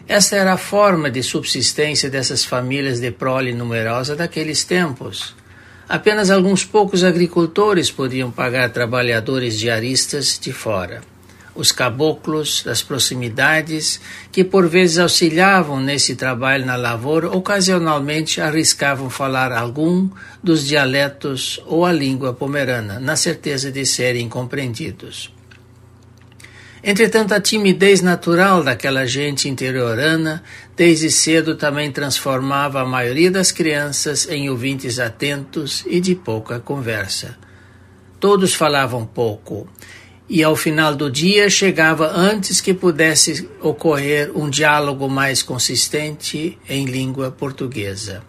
Esta 0.07 0.36
era 0.36 0.53
a 0.53 0.57
forma 0.57 1.11
de 1.11 1.20
subsistência 1.20 2.09
dessas 2.09 2.45
famílias 2.45 3.01
de 3.01 3.11
prole 3.11 3.53
numerosa 3.53 4.14
daqueles 4.14 4.62
tempos. 4.62 5.34
Apenas 5.89 6.30
alguns 6.30 6.64
poucos 6.64 7.03
agricultores 7.03 7.91
podiam 7.91 8.30
pagar 8.30 8.70
trabalhadores 8.70 9.59
diaristas 9.59 10.39
de 10.39 10.53
fora. 10.53 11.01
Os 11.59 11.73
caboclos 11.73 12.63
das 12.63 12.83
proximidades, 12.83 14.01
que 14.31 14.45
por 14.45 14.69
vezes 14.69 14.97
auxiliavam 14.97 15.81
nesse 15.81 16.15
trabalho 16.15 16.65
na 16.65 16.77
lavoura, 16.77 17.29
ocasionalmente 17.37 18.41
arriscavam 18.41 19.11
falar 19.11 19.51
algum 19.51 20.09
dos 20.41 20.65
dialetos 20.65 21.61
ou 21.67 21.85
a 21.85 21.91
língua 21.91 22.33
pomerana, 22.33 23.01
na 23.01 23.17
certeza 23.17 23.73
de 23.73 23.85
serem 23.85 24.29
compreendidos. 24.29 25.35
Entretanto, 26.81 27.35
a 27.35 27.41
timidez 27.41 28.03
natural 28.03 28.63
daquela 28.63 29.05
gente 29.05 29.49
interiorana 29.49 30.45
desde 30.77 31.11
cedo 31.11 31.57
também 31.57 31.91
transformava 31.91 32.83
a 32.83 32.87
maioria 32.87 33.33
das 33.33 33.51
crianças 33.51 34.29
em 34.29 34.49
ouvintes 34.49 35.01
atentos 35.01 35.83
e 35.89 35.99
de 35.99 36.15
pouca 36.15 36.61
conversa. 36.61 37.37
Todos 38.21 38.55
falavam 38.55 39.05
pouco, 39.05 39.69
e 40.29 40.43
ao 40.43 40.55
final 40.55 40.95
do 40.95 41.11
dia 41.11 41.49
chegava 41.49 42.12
antes 42.14 42.61
que 42.61 42.74
pudesse 42.74 43.49
ocorrer 43.61 44.31
um 44.35 44.51
diálogo 44.51 45.09
mais 45.09 45.43
consistente 45.43 46.59
em 46.68 46.85
língua 46.85 47.31
portuguesa. 47.31 48.22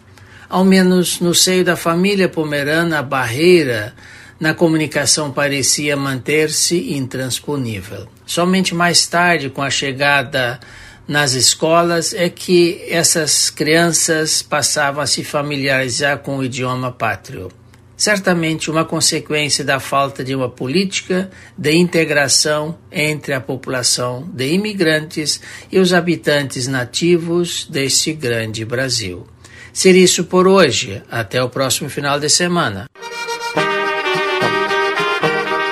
Ao 0.48 0.64
menos 0.64 1.20
no 1.20 1.34
seio 1.34 1.64
da 1.64 1.76
família 1.76 2.28
pomerana, 2.28 2.98
a 2.98 3.02
barreira 3.02 3.94
na 4.40 4.54
comunicação 4.54 5.30
parecia 5.30 5.96
manter-se 5.96 6.94
intransponível. 6.94 8.08
Somente 8.24 8.74
mais 8.74 9.06
tarde, 9.06 9.50
com 9.50 9.62
a 9.62 9.68
chegada 9.68 10.58
nas 11.06 11.34
escolas, 11.34 12.14
é 12.14 12.30
que 12.30 12.82
essas 12.88 13.50
crianças 13.50 14.40
passavam 14.40 15.02
a 15.02 15.06
se 15.06 15.22
familiarizar 15.22 16.18
com 16.18 16.38
o 16.38 16.44
idioma 16.44 16.90
pátrio. 16.90 17.59
Certamente 18.00 18.70
uma 18.70 18.82
consequência 18.82 19.62
da 19.62 19.78
falta 19.78 20.24
de 20.24 20.34
uma 20.34 20.48
política 20.48 21.28
de 21.58 21.74
integração 21.74 22.78
entre 22.90 23.34
a 23.34 23.42
população 23.42 24.26
de 24.32 24.54
imigrantes 24.54 25.38
e 25.70 25.78
os 25.78 25.92
habitantes 25.92 26.66
nativos 26.66 27.66
deste 27.70 28.14
grande 28.14 28.64
Brasil. 28.64 29.26
Seria 29.70 30.02
isso 30.02 30.24
por 30.24 30.48
hoje. 30.48 31.02
Até 31.10 31.42
o 31.42 31.50
próximo 31.50 31.90
final 31.90 32.18
de 32.18 32.30
semana. 32.30 32.86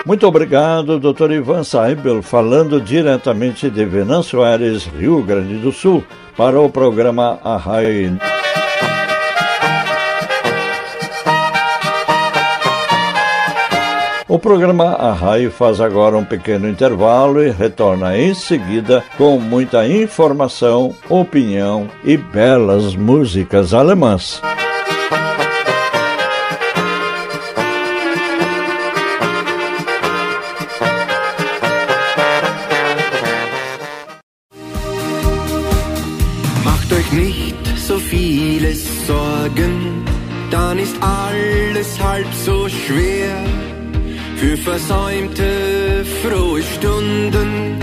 Muito 0.05 0.27
obrigado, 0.27 1.01
Dr. 1.01 1.33
Ivan 1.33 1.65
Saibel, 1.65 2.23
falando 2.23 2.79
diretamente 2.79 3.71
de 3.71 3.87
Venâncio 3.87 4.43
Aires, 4.43 4.85
Rio 4.85 5.23
Grande 5.23 5.57
do 5.57 5.73
Sul, 5.73 6.05
para 6.37 6.61
o 6.61 6.69
programa 6.69 7.41
Arrai. 7.43 8.13
O 14.29 14.39
programa 14.39 14.93
Arrai 14.93 15.49
faz 15.49 15.81
agora 15.81 16.19
um 16.19 16.25
pequeno 16.25 16.69
intervalo 16.69 17.43
e 17.43 17.51
retorna 17.51 18.19
em 18.19 18.35
seguida 18.35 19.03
com 19.17 19.41
muita 19.41 19.89
informação, 19.89 20.95
opinião 21.09 21.89
e 22.05 22.17
belas 22.19 22.95
músicas 22.95 23.73
alemãs. 23.73 24.43
Sorgen, 39.09 40.05
dann 40.51 40.79
ist 40.79 40.95
alles 41.01 41.99
halb 41.99 42.27
so 42.45 42.69
schwer. 42.69 43.58
Für 44.39 44.57
versäumte. 44.57 45.69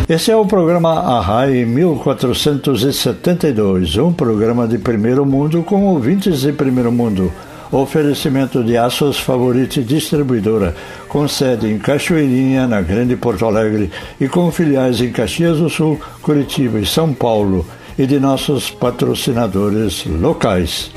Esse 0.08 0.32
é 0.32 0.36
o 0.36 0.46
programa 0.46 1.00
Arrai 1.00 1.66
1472, 1.66 3.98
um 3.98 4.14
programa 4.14 4.68
de 4.68 4.78
primeiro 4.78 5.26
mundo 5.26 5.64
com 5.64 5.88
ouvintes 5.88 6.42
de 6.42 6.54
primeiro 6.54 6.92
mundo. 6.92 7.34
Oferecimento 7.72 8.64
de 8.64 8.78
Aços 8.78 9.20
Favorite 9.20 9.82
Distribuidora, 9.82 10.76
com 11.10 11.28
sede 11.28 11.66
em 11.68 11.80
Cachoeirinha, 11.80 12.68
na 12.68 12.82
Grande 12.82 13.16
Porto 13.16 13.46
Alegre, 13.46 13.90
e 14.22 14.28
com 14.28 14.52
filiais 14.52 15.02
em 15.02 15.12
Caxias 15.12 15.58
do 15.58 15.68
Sul, 15.70 16.00
Curitiba 16.22 16.80
e 16.80 16.86
São 16.86 17.12
Paulo, 17.12 17.66
e 17.98 18.06
de 18.06 18.20
nossos 18.20 18.70
patrocinadores 18.70 20.06
locais. 20.06 20.92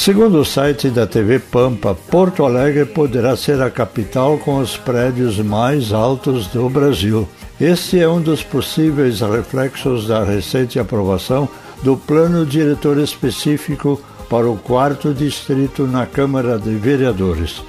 Segundo 0.00 0.38
o 0.40 0.44
site 0.46 0.88
da 0.88 1.06
TV 1.06 1.38
Pampa, 1.38 1.94
Porto 1.94 2.46
Alegre 2.46 2.86
poderá 2.86 3.36
ser 3.36 3.60
a 3.60 3.70
capital 3.70 4.38
com 4.38 4.56
os 4.56 4.74
prédios 4.74 5.38
mais 5.40 5.92
altos 5.92 6.46
do 6.46 6.70
Brasil. 6.70 7.28
Este 7.60 8.00
é 8.00 8.08
um 8.08 8.18
dos 8.18 8.42
possíveis 8.42 9.20
reflexos 9.20 10.08
da 10.08 10.24
recente 10.24 10.78
aprovação 10.78 11.46
do 11.82 11.98
Plano 11.98 12.46
Diretor 12.46 12.96
Específico 12.96 14.00
para 14.30 14.48
o 14.48 14.56
quarto 14.56 15.12
distrito 15.12 15.86
na 15.86 16.06
Câmara 16.06 16.58
de 16.58 16.74
Vereadores. 16.76 17.62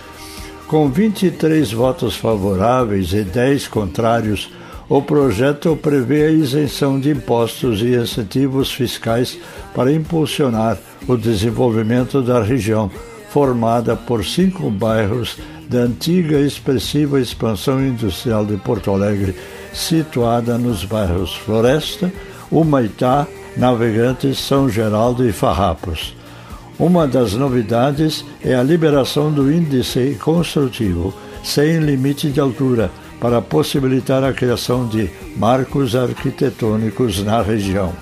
Com 0.67 0.89
23 0.89 1.73
votos 1.73 2.15
favoráveis 2.15 3.11
e 3.11 3.23
10 3.25 3.67
contrários, 3.67 4.49
o 4.91 5.01
projeto 5.01 5.73
prevê 5.77 6.25
a 6.25 6.31
isenção 6.31 6.99
de 6.99 7.11
impostos 7.11 7.81
e 7.81 7.95
incentivos 7.95 8.73
fiscais 8.73 9.37
para 9.73 9.89
impulsionar 9.89 10.77
o 11.07 11.15
desenvolvimento 11.15 12.21
da 12.21 12.43
região, 12.43 12.91
formada 13.29 13.95
por 13.95 14.25
cinco 14.25 14.69
bairros 14.69 15.37
da 15.69 15.77
antiga 15.83 16.37
e 16.39 16.45
expressiva 16.45 17.21
expansão 17.21 17.79
industrial 17.79 18.45
de 18.45 18.57
Porto 18.57 18.91
Alegre, 18.91 19.33
situada 19.71 20.57
nos 20.57 20.83
bairros 20.83 21.37
Floresta, 21.37 22.11
Humaitá, 22.51 23.25
Navegantes, 23.55 24.39
São 24.39 24.69
Geraldo 24.69 25.25
e 25.25 25.31
Farrapos. 25.31 26.13
Uma 26.77 27.07
das 27.07 27.31
novidades 27.31 28.25
é 28.43 28.55
a 28.55 28.61
liberação 28.61 29.31
do 29.31 29.49
índice 29.49 30.17
construtivo, 30.21 31.13
sem 31.41 31.79
limite 31.79 32.29
de 32.29 32.41
altura, 32.41 32.91
para 33.21 33.39
possibilitar 33.39 34.23
a 34.23 34.33
criação 34.33 34.87
de 34.87 35.07
marcos 35.37 35.95
arquitetônicos 35.95 37.23
na 37.23 37.39
região. 37.43 37.93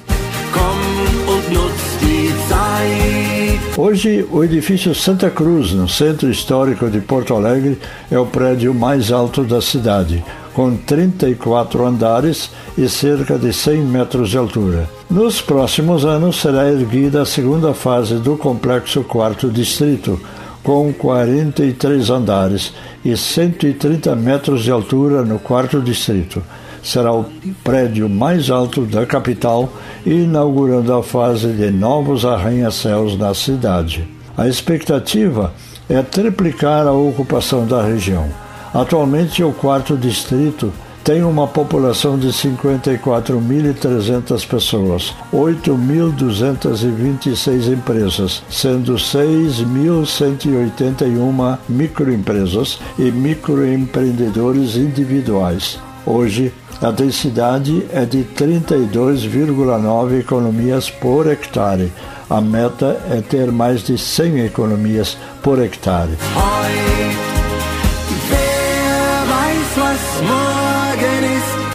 Hoje, 3.78 4.26
o 4.32 4.44
edifício 4.44 4.96
Santa 4.96 5.30
Cruz, 5.30 5.74
no 5.74 5.88
centro 5.88 6.30
histórico 6.30 6.90
de 6.90 7.02
Porto 7.02 7.34
Alegre, 7.34 7.78
é 8.10 8.18
o 8.18 8.26
prédio 8.26 8.74
mais 8.74 9.12
alto 9.12 9.44
da 9.44 9.62
cidade, 9.62 10.24
com 10.54 10.76
34 10.76 11.86
andares 11.86 12.52
e 12.78 12.88
cerca 12.88 13.38
de 13.38 13.52
100 13.52 13.82
metros 13.82 14.30
de 14.30 14.38
altura. 14.38 14.90
Nos 15.10 15.42
próximos 15.42 16.06
anos 16.06 16.42
será 16.42 16.70
erguida 16.70 17.22
a 17.22 17.26
segunda 17.26 17.74
fase 17.74 18.16
do 18.16 18.38
complexo 18.38 19.04
Quarto 19.04 19.50
Distrito, 19.50 20.20
com 20.64 20.94
43 20.94 22.10
andares 22.10 22.74
e 23.04 23.16
130 23.16 24.16
metros 24.16 24.64
de 24.64 24.72
altura 24.72 25.24
no 25.24 25.40
quarto 25.40 25.82
distrito. 25.82 26.42
Será 26.82 27.14
o 27.14 27.26
prédio 27.64 28.10
mais 28.10 28.50
alto 28.50 28.86
da 28.86 29.06
capital, 29.06 29.72
inaugurando 30.06 30.94
a 30.94 31.04
fase 31.04 31.48
de 31.50 31.72
novos 31.72 32.26
arranha-céus 32.26 33.18
na 33.18 33.34
cidade. 33.34 34.08
A 34.38 34.48
expectativa 34.48 35.54
é 35.90 36.02
triplicar 36.02 36.88
a 36.88 36.94
ocupação 36.94 37.66
da 37.66 37.82
região. 37.82 38.30
Atualmente, 38.74 39.44
o 39.44 39.52
quarto 39.52 39.98
distrito 39.98 40.72
tem 41.04 41.24
uma 41.24 41.48
população 41.48 42.18
de 42.18 42.30
54.300 42.30 44.48
pessoas, 44.48 45.14
8.226 45.34 47.74
empresas, 47.74 48.42
sendo 48.50 48.96
6.181 48.96 51.58
microempresas 51.68 52.80
e 52.98 53.12
microempreendedores 53.12 54.76
individuais. 54.76 55.78
Hoje, 56.06 56.54
a 56.82 56.92
densidade 56.92 57.86
é 57.92 58.06
de 58.06 58.24
32,9 58.24 60.20
economias 60.20 60.90
por 60.90 61.28
hectare. 61.28 61.92
A 62.30 62.40
meta 62.40 62.98
é 63.10 63.20
ter 63.22 63.52
mais 63.52 63.84
de 63.84 63.98
100 63.98 64.46
economias 64.46 65.18
por 65.44 65.62
hectare. 65.62 66.18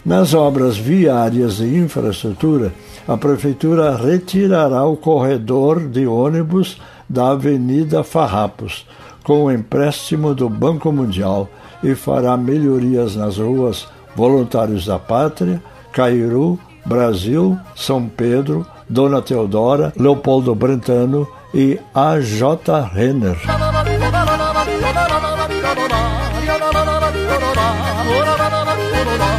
Nas 0.05 0.35
obras 0.35 0.77
viárias 0.77 1.57
de 1.57 1.77
infraestrutura, 1.77 2.71
a 3.07 3.17
Prefeitura 3.17 3.95
retirará 3.95 4.85
o 4.85 4.95
corredor 4.95 5.79
de 5.87 6.05
ônibus 6.05 6.79
da 7.09 7.31
Avenida 7.31 8.03
Farrapos, 8.03 8.85
com 9.23 9.45
o 9.45 9.51
empréstimo 9.51 10.35
do 10.35 10.47
Banco 10.47 10.91
Mundial, 10.91 11.49
e 11.83 11.95
fará 11.95 12.37
melhorias 12.37 13.15
nas 13.15 13.37
ruas 13.37 13.87
Voluntários 14.15 14.85
da 14.85 14.99
Pátria, 14.99 15.61
Cairu, 15.91 16.59
Brasil, 16.85 17.57
São 17.75 18.07
Pedro, 18.07 18.65
Dona 18.87 19.23
Teodora, 19.23 19.91
Leopoldo 19.97 20.53
Brentano 20.53 21.27
e 21.51 21.79
A.J. 21.95 22.81
Renner. 22.93 23.37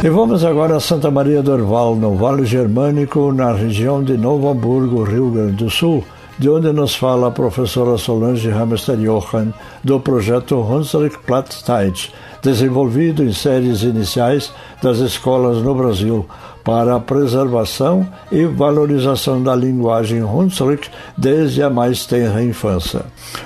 E 0.03 0.09
vamos 0.09 0.45
agora 0.45 0.77
a 0.77 0.79
Santa 0.79 1.09
Maria 1.09 1.41
do 1.41 1.51
Orval, 1.51 1.95
no 1.95 2.15
Vale 2.15 2.45
Germânico, 2.45 3.33
na 3.33 3.51
região 3.51 4.03
de 4.03 4.17
Novo 4.17 4.49
Hamburgo, 4.49 5.03
Rio 5.03 5.31
Grande 5.31 5.53
do 5.53 5.69
Sul, 5.69 6.03
de 6.37 6.49
onde 6.49 6.71
nos 6.71 6.95
fala 6.95 7.27
a 7.27 7.31
professora 7.31 7.97
Solange 7.97 8.49
Hamster 8.49 8.97
Johann, 8.97 9.51
do 9.83 9.99
projeto 9.99 10.61
Hunsrück 10.61 11.17
Plattzeit, 11.25 12.13
desenvolvido 12.47 13.25
em 13.25 13.33
séries 13.33 13.83
iniciais 13.83 14.53
das 14.81 14.99
escolas 14.99 15.61
no 15.61 15.75
Brasil 15.75 16.25
para 16.63 16.95
a 16.95 16.99
preservação 16.99 18.07
e 18.31 18.45
valorização 18.45 19.43
da 19.43 19.53
linguagem 19.53 20.23
Hunsrück 20.23 20.89
desde 21.17 21.61
a 21.61 21.69
mais 21.69 22.05
tenra 22.05 22.41
infância. 22.41 23.01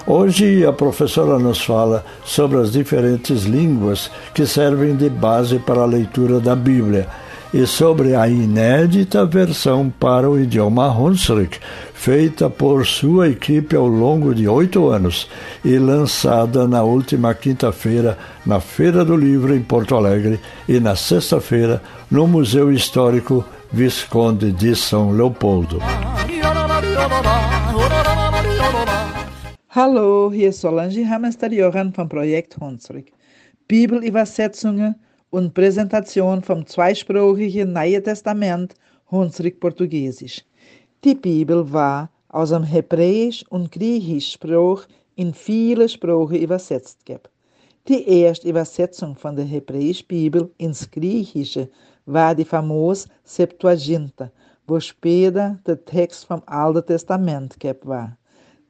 Hoje 0.05 0.63
a 0.63 0.71
professora 0.71 1.39
nos 1.39 1.63
fala 1.63 2.05
sobre 2.23 2.59
as 2.59 2.71
diferentes 2.71 3.43
línguas 3.43 4.11
que 4.35 4.45
servem 4.45 4.95
de 4.95 5.09
base 5.09 5.57
para 5.57 5.81
a 5.81 5.85
leitura 5.85 6.39
da 6.39 6.55
Bíblia 6.55 7.07
e 7.51 7.65
sobre 7.65 8.15
a 8.15 8.27
inédita 8.27 9.25
versão 9.25 9.91
para 9.99 10.29
o 10.29 10.39
idioma 10.39 10.87
Hunsrück, 10.87 11.59
feita 12.01 12.49
por 12.49 12.83
sua 12.83 13.29
equipe 13.29 13.75
ao 13.75 13.85
longo 13.85 14.33
de 14.33 14.47
oito 14.47 14.89
anos 14.89 15.29
e 15.63 15.77
lançada 15.77 16.67
na 16.67 16.81
última 16.81 17.35
quinta-feira 17.35 18.17
na 18.43 18.59
Feira 18.59 19.05
do 19.05 19.15
Livro 19.15 19.55
em 19.55 19.61
Porto 19.61 19.95
Alegre 19.95 20.39
e 20.67 20.79
na 20.79 20.95
sexta-feira 20.95 21.79
no 22.09 22.25
Museu 22.25 22.71
Histórico 22.71 23.45
Visconde 23.71 24.51
de 24.51 24.75
São 24.75 25.11
Leopoldo. 25.11 25.77
Hallo, 29.69 30.33
hier 30.33 30.53
Solange 30.53 31.03
Hamester-Johann 31.03 31.93
vom 31.93 32.09
Projekt 32.09 32.57
Hunsrück. 32.59 33.11
Bibelübersetzungen 33.67 34.95
und 35.29 35.53
Präsentation 35.53 36.41
vom 36.41 36.65
zweisprachigen 36.65 37.71
Neue 37.71 38.01
Testament 38.01 38.73
Hunsrück-Portugiesisch. 39.11 40.43
Die 41.03 41.15
Bibel 41.15 41.73
war 41.73 42.11
aus 42.29 42.49
dem 42.49 42.61
Hebräisch 42.61 43.43
und 43.49 43.71
Griechisch 43.71 44.33
Spruch 44.33 44.83
in 45.15 45.33
viele 45.33 45.89
Sprachen 45.89 46.35
übersetzt. 46.35 47.03
Gab. 47.07 47.27
Die 47.87 48.07
erste 48.07 48.47
Übersetzung 48.47 49.15
von 49.15 49.35
der 49.35 49.45
Hebräischen 49.45 50.05
Bibel 50.07 50.51
ins 50.57 50.91
Griechische 50.91 51.69
war 52.05 52.35
die 52.35 52.45
famose 52.45 53.09
Septuaginta, 53.23 54.31
wo 54.67 54.79
später 54.79 55.57
der 55.65 55.83
Text 55.85 56.25
vom 56.25 56.43
Alten 56.45 56.85
Testament 56.85 57.59
gab 57.59 57.83
war. 57.83 58.15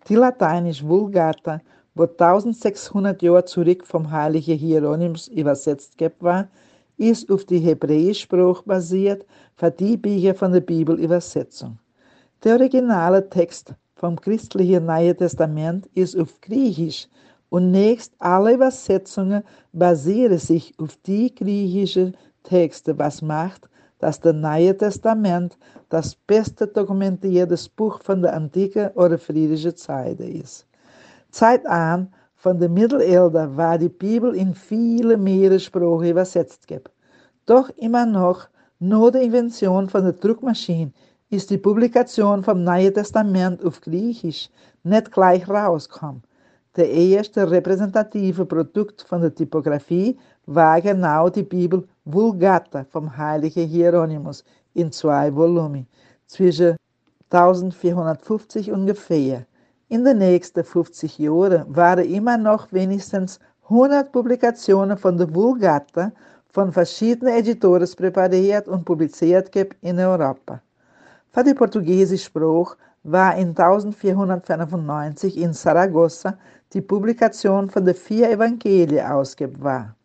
Die 0.08 0.16
lateinische 0.16 0.88
Vulgata 0.88 1.60
wo 1.96 2.04
1600 2.04 3.22
Jahre 3.22 3.44
zurück 3.44 3.86
vom 3.86 4.10
heiligen 4.10 4.58
Hieronymus 4.58 5.28
übersetzt 5.28 5.96
war, 6.22 6.48
ist 6.98 7.30
auf 7.30 7.44
die 7.44 7.60
hebräische 7.60 8.22
Sprache 8.22 8.64
basiert 8.66 9.26
für 9.56 9.70
die 9.70 9.98
Bücher 9.98 10.34
von 10.34 10.54
der 10.54 10.62
Bibelübersetzung. 10.62 11.78
Der 12.44 12.54
originale 12.56 13.30
Text 13.30 13.76
vom 13.94 14.20
christlichen 14.20 14.88
Neuen 14.88 15.16
Testament 15.16 15.86
ist 15.94 16.18
auf 16.18 16.42
Griechisch 16.42 17.08
und 17.50 17.70
nächst 17.70 18.16
alle 18.18 18.56
Übersetzungen 18.56 19.44
basieren 19.74 20.40
sich 20.40 20.74
auf 20.80 20.98
die 21.06 21.36
griechischen 21.36 22.18
Texte, 22.42 22.98
was 22.98 23.22
macht, 23.22 23.70
dass 24.00 24.20
das 24.20 24.34
Neue 24.34 24.76
Testament 24.76 25.56
das 25.90 26.16
beste 26.16 26.66
dokumentierte 26.66 27.56
Buch 27.76 28.02
von 28.02 28.24
der 28.24 28.34
antiken 28.34 28.90
oder 28.96 29.20
friedlichen 29.20 29.76
Zeit 29.76 30.20
ist. 30.20 30.66
Zeit 31.30 31.64
an 31.68 32.12
von 32.34 32.58
der 32.58 32.70
Mittelalter 32.70 33.56
war 33.56 33.78
die 33.78 33.90
Bibel 33.90 34.36
in 34.36 34.56
viele 34.56 35.16
Meeressprachen 35.16 36.10
übersetzt. 36.10 36.66
Doch 37.46 37.70
immer 37.78 38.08
noch, 38.08 38.48
nur 38.80 39.12
der 39.12 39.22
Invention 39.22 39.88
von 39.88 40.02
der 40.02 40.14
Druckmaschine, 40.14 40.92
ist 41.32 41.50
die 41.50 41.58
Publikation 41.58 42.44
vom 42.44 42.62
Neuen 42.62 42.94
Testament 42.94 43.64
auf 43.64 43.80
Griechisch 43.80 44.50
nicht 44.84 45.14
gleich 45.14 45.48
rausgekommen. 45.48 46.24
Der 46.76 46.90
erste 46.92 47.50
repräsentative 47.50 48.46
Produkt 48.46 49.02
von 49.04 49.22
der 49.22 49.34
Typografie 49.34 50.18
war 50.46 50.82
genau 50.82 51.30
die 51.30 51.44
Bibel 51.44 51.88
Vulgata 52.04 52.84
vom 52.84 53.16
heiligen 53.16 53.66
Hieronymus 53.66 54.44
in 54.74 54.92
zwei 54.92 55.34
Volumen 55.34 55.88
zwischen 56.28 56.76
1450 57.30 58.70
ungefähr. 58.70 59.46
In 59.88 60.04
den 60.04 60.18
nächsten 60.18 60.66
50 60.66 61.18
Jahren 61.18 61.64
waren 61.74 62.12
immer 62.12 62.38
noch 62.38 62.74
wenigstens 62.74 63.40
100 63.70 64.12
Publikationen 64.12 64.98
von 64.98 65.18
der 65.18 65.34
Vulgata 65.34 66.12
von 66.50 66.74
verschiedenen 66.74 67.36
Editoren 67.36 67.88
präpariert 67.96 68.68
und 68.68 68.84
publiziert 68.84 69.50
in 69.80 69.98
Europa. 69.98 70.62
Für 71.34 71.46
die 71.46 71.54
portugiesische 71.54 72.26
Sprache 72.26 72.76
war 73.04 73.38
in 73.38 73.56
1495 73.56 75.38
in 75.38 75.54
Saragossa 75.54 76.38
die 76.74 76.82
Publikation 76.82 77.70
von 77.70 77.86
den 77.86 77.96
vier 77.96 78.30
Evangelien 78.32 79.06
war. 79.60 79.96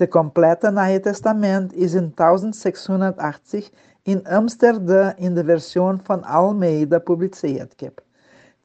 Der 0.00 0.08
komplette 0.08 0.72
Neue 0.72 1.00
Testament 1.00 1.72
ist 1.72 1.94
in 1.94 2.06
1680 2.06 3.70
in 4.02 4.26
Amsterdam 4.26 5.14
in 5.16 5.36
der 5.36 5.44
Version 5.44 6.00
von 6.00 6.24
Almeida 6.24 6.98
publiziert. 6.98 7.78
Gibt. 7.78 8.02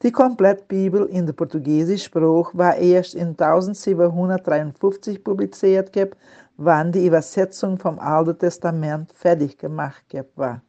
Die 0.02 0.10
Komplettbibel 0.10 1.06
in 1.06 1.26
der 1.26 1.34
portugiesischen 1.34 2.06
Sprache 2.06 2.58
war 2.58 2.74
erst 2.74 3.14
in 3.14 3.36
1753 3.38 5.22
publiziert, 5.22 5.96
wann 6.56 6.90
die 6.90 7.06
Übersetzung 7.06 7.78
vom 7.78 8.00
Alten 8.00 8.36
Testament 8.36 9.12
fertig 9.14 9.56
gemacht 9.56 10.02
war. 10.34 10.60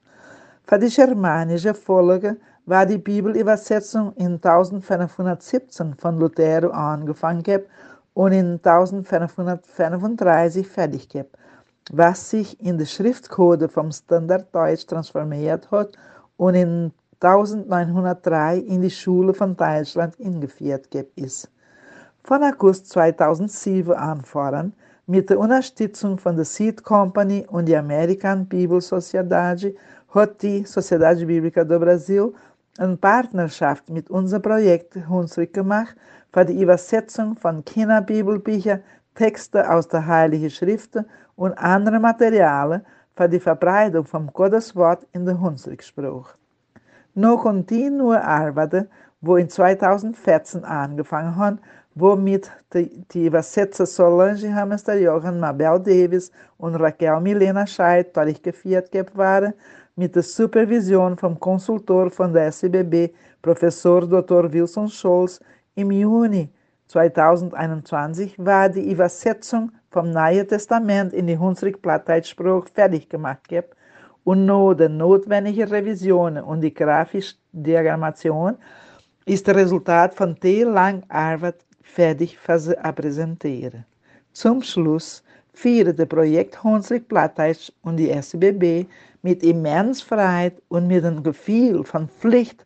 Für 0.72 0.80
die 0.80 0.88
germanische 0.88 1.74
Folge 1.74 2.38
war 2.65 2.86
die 2.86 2.97
Bibelübersetzung 2.97 4.13
in 4.13 4.36
1517 4.36 5.95
von 5.95 6.17
Lutero 6.17 6.69
angefangen 6.69 7.63
und 8.13 8.32
in 8.32 8.57
1535 8.63 10.65
fertig. 10.65 11.26
was 11.91 12.30
sich 12.30 12.57
in 12.61 12.78
die 12.78 12.86
Schriftcode 12.86 13.69
vom 13.69 13.91
Standarddeutsch 13.91 14.88
transformiert 14.88 15.69
hat 15.72 15.97
und 16.38 16.55
in 16.55 16.93
1903 17.19 18.59
in 18.59 18.82
die 18.82 18.89
Schule 18.89 19.34
von 19.34 19.57
Deutschland 19.57 20.15
eingeführt 20.24 20.88
ist. 21.17 21.51
Von 22.24 22.43
August 22.43 22.88
2007 22.91 23.93
anfahren, 23.93 24.72
mit 25.05 25.30
der 25.30 25.39
Unterstützung 25.39 26.17
von 26.17 26.38
der 26.38 26.45
Seed 26.45 26.84
Company 26.84 27.45
und 27.49 27.67
der 27.67 27.80
American 27.80 28.45
Bible 28.45 28.80
Sociedade, 28.80 29.76
hat 30.14 30.41
die 30.41 30.66
Sociedade 30.66 31.26
Bíblica 31.26 31.64
do 31.64 31.80
Brasil 31.80 32.34
eine 32.78 32.97
Partnerschaft 32.97 33.89
mit 33.89 34.09
unserem 34.09 34.41
Projekt 34.41 34.95
Hunsrück 35.07 35.53
gemacht 35.53 35.95
für 36.34 36.45
die 36.45 36.62
Übersetzung 36.62 37.36
von 37.36 37.64
Kinderbibelbüchern, 37.64 38.84
Texte 39.16 39.70
aus 39.70 39.88
der 39.88 40.05
Heiligen 40.05 40.49
Schrift 40.49 40.97
und 41.36 41.53
andere 41.53 41.99
Materialien 41.99 42.86
für 43.16 43.30
die 43.30 43.39
Verbreitung 43.39 44.05
vom 44.05 44.28
Gotteswort 44.28 45.05
in 45.14 45.26
der 45.26 45.39
Hunsrück-Spruch. 45.39 46.36
No 47.14 47.38
kontinue 47.38 48.24
Arbeit, 48.24 48.88
wo 49.20 49.36
in 49.36 49.49
2014 49.49 50.64
angefangen 50.64 51.36
hat, 51.36 51.57
womit 51.96 52.52
die, 52.74 53.26
Übersetzer 53.26 53.86
Solange 53.86 54.54
Hamster 54.54 54.98
Johann 54.98 55.39
Mabel 55.39 55.80
Davis 55.80 56.32
und 56.58 56.76
Raquel 56.76 57.20
Milena 57.20 57.68
Scheid 57.68 58.16
durchgeführt 58.16 58.89
waren, 59.16 59.54
mit 59.96 60.16
der 60.16 60.24
Supervision 60.24 61.18
vom 61.18 61.39
Konsultor 61.39 62.10
von 62.10 62.34
der 62.34 62.48
SBB, 62.48 63.14
Professor 63.42 64.08
Dr. 64.08 64.52
Wilson 64.52 64.88
Scholz, 64.88 65.39
im 65.76 65.92
Juni 65.92 66.50
2021 66.88 68.36
war 68.38 68.70
die 68.70 68.92
Übersetzung 68.92 69.72
vom 69.89 70.12
Neuen 70.12 70.48
Testament 70.48 71.14
in 71.14 71.28
die 71.28 71.38
Hunsrück 71.38 71.82
Plattdeutschsprache 71.82 72.68
fertig 72.74 73.10
gemacht 73.10 73.48
und 74.24 74.46
nur 74.46 74.76
die 74.76 74.89
notwendige 74.89 75.70
Revision 75.70 76.38
und 76.38 76.62
die 76.62 76.74
grafische 76.74 77.36
Diagrammation 77.52 78.58
ist 79.26 79.48
das 79.48 79.56
Resultat 79.56 80.16
von 80.16 80.36
langen 80.42 81.04
Arbeit 81.10 81.64
fertig 81.84 82.38
präsentieren. 82.39 83.86
Zum 84.34 84.61
Schluss 84.61 85.23
das 85.53 86.07
Projekt 86.07 86.63
Hunsrück 86.63 87.07
Plattdeutsch 87.07 87.71
und 87.84 87.97
die 87.97 88.09
SBB 88.09 88.86
mit 89.21 89.43
immens 89.43 90.01
Freiheit 90.01 90.61
und 90.69 90.88
mit 90.88 91.03
einem 91.03 91.21
Gefühl 91.21 91.84
von 91.84 92.07
Pflicht, 92.07 92.65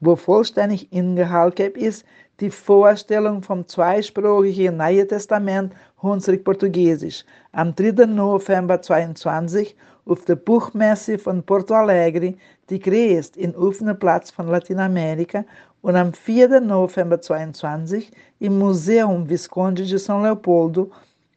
wo 0.00 0.16
vollständig 0.16 0.92
ingehalten 0.92 1.74
ist, 1.74 2.04
die 2.40 2.50
Vorstellung 2.50 3.42
vom 3.42 3.68
zweisprachigen 3.68 4.76
Neuen 4.76 5.06
Testament 5.06 5.72
Hunsrück-Portugiesisch 6.02 7.24
am 7.52 7.74
3. 7.74 8.06
November 8.06 8.82
2022 8.82 9.76
auf 10.06 10.24
der 10.24 10.34
Buchmesse 10.36 11.18
von 11.18 11.42
Porto 11.44 11.74
Alegre, 11.74 12.34
die 12.68 12.80
größte 12.80 13.38
in 13.38 13.54
offenen 13.54 13.98
Platz 13.98 14.30
von 14.32 14.48
Lateinamerika, 14.48 15.44
und 15.82 15.96
am 15.96 16.12
4. 16.12 16.60
November 16.60 17.20
2022 17.20 18.10
im 18.38 18.58
Museum 18.58 19.28
Visconde 19.28 19.84
de 19.84 19.98
São 19.98 20.22
Leopoldo, 20.22 20.90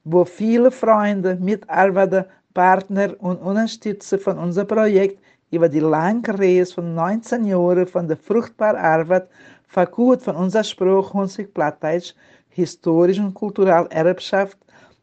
wo 0.03 0.23
viele 0.23 0.69
Freunde, 0.71 1.35
Mitarbeiter, 1.35 2.27
Partner 2.53 3.15
und 3.19 3.41
Unterstützer 3.41 4.19
von 4.19 4.37
unserem 4.37 4.67
Projekt 4.67 5.19
über 5.51 5.67
die 5.67 5.79
lange 5.79 6.39
Reise 6.39 6.75
von 6.75 6.93
19 6.93 7.45
Jahren 7.45 7.87
von 7.87 8.07
der 8.07 8.17
fruchtbaren 8.17 8.77
Arbeit 8.77 9.27
verkurt 9.67 10.21
von 10.21 10.35
unserer 10.35 10.63
Spruch 10.63 11.13
Hunsig 11.13 11.53
Plattdeutsch, 11.53 12.13
historisch 12.49 13.19
und 13.19 13.33
kulturelle 13.33 13.89
Erbschaft 13.89 14.57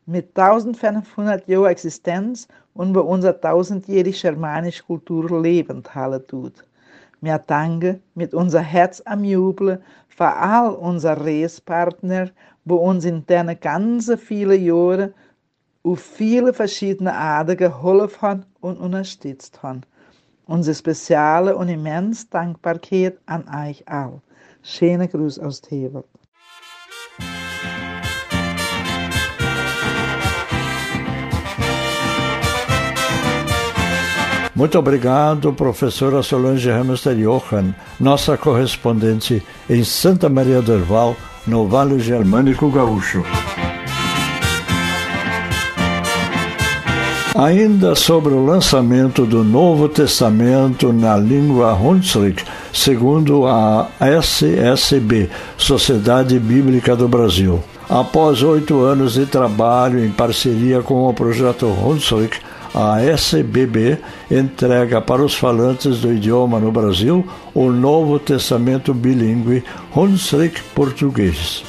mit 0.07 0.39
1500 0.39 1.49
Jahren 1.49 1.73
Existenz 1.73 2.47
und 2.75 2.95
wo 2.95 3.01
unsere 3.01 3.39
tausendjährige 3.41 4.17
germanische 4.17 4.85
Kultur 4.85 5.43
lebend 5.43 5.93
halten 5.95 6.27
tut. 6.29 6.65
Wir 7.23 7.39
danken 7.39 8.03
mit 8.17 8.35
unser 8.35 8.63
Herz 8.63 9.01
am 9.05 9.23
Jubeln 9.23 9.79
für 10.09 10.27
all 10.27 10.75
unsere 10.75 11.25
Reispartner, 11.25 12.31
wo 12.65 12.79
uns 12.79 13.05
in 13.05 13.25
den 13.27 13.61
ganzen 13.61 14.19
vielen 14.19 14.61
Jahren 14.61 15.15
auf 15.85 16.01
viele 16.01 16.53
verschiedene 16.53 17.15
Arten 17.15 17.57
geholfen 17.57 18.23
haben 18.23 18.47
und 18.61 18.77
unterstützt 18.79 19.63
haben. 19.63 19.83
Unsere 20.47 20.75
spezielle 20.75 21.57
und 21.57 21.69
immens 21.69 22.29
Dankbarkeit 22.29 23.19
an 23.27 23.45
euch 23.49 23.87
all. 23.87 24.21
Schöne 24.65 25.07
Gruß 25.07 25.39
aus 25.39 25.61
Tewel. 25.61 26.03
Muito 34.63 34.79
obrigado, 34.79 35.53
professora 35.53 36.23
Solange 36.23 36.71
Hamster 36.71 37.17
Johan, 37.17 37.75
nossa 37.99 38.37
correspondente 38.37 39.43
em 39.69 39.83
Santa 39.83 40.29
Maria 40.29 40.63
do 40.63 40.73
Herval, 40.73 41.17
no 41.45 41.67
Vale 41.67 41.99
Germânico 41.99 42.71
Gaúcho. 42.71 43.25
Ainda 47.35 47.97
sobre 47.97 48.35
o 48.35 48.47
lançamento 48.47 49.27
do 49.27 49.43
Novo 49.43 49.89
Testamento 49.89 50.93
na 50.93 51.17
língua 51.17 51.75
Hunsrück, 51.75 52.45
segundo 52.73 53.49
a 53.49 53.89
SSB, 53.99 55.29
Sociedade 55.57 56.39
Bíblica 56.39 56.95
do 56.95 57.09
Brasil. 57.09 57.61
Após 57.89 58.45
oito 58.45 58.81
anos 58.81 59.15
de 59.15 59.27
trabalho 59.27 60.05
em 60.05 60.11
parceria 60.13 60.83
com 60.83 61.09
o 61.09 61.13
projeto 61.13 61.67
Hunsrück, 61.67 62.39
a 62.75 63.03
SBB 63.03 63.99
entrega 64.31 65.01
para 65.01 65.23
os 65.23 65.35
falantes 65.35 66.01
do 66.01 66.13
idioma 66.13 66.59
no 66.59 66.73
Brasil 66.73 67.27
o 67.55 67.71
Novo 67.71 68.19
Testamento 68.19 68.95
bilíngue 68.95 69.63
Hunsrück 69.95 70.63
Português. 70.75 71.63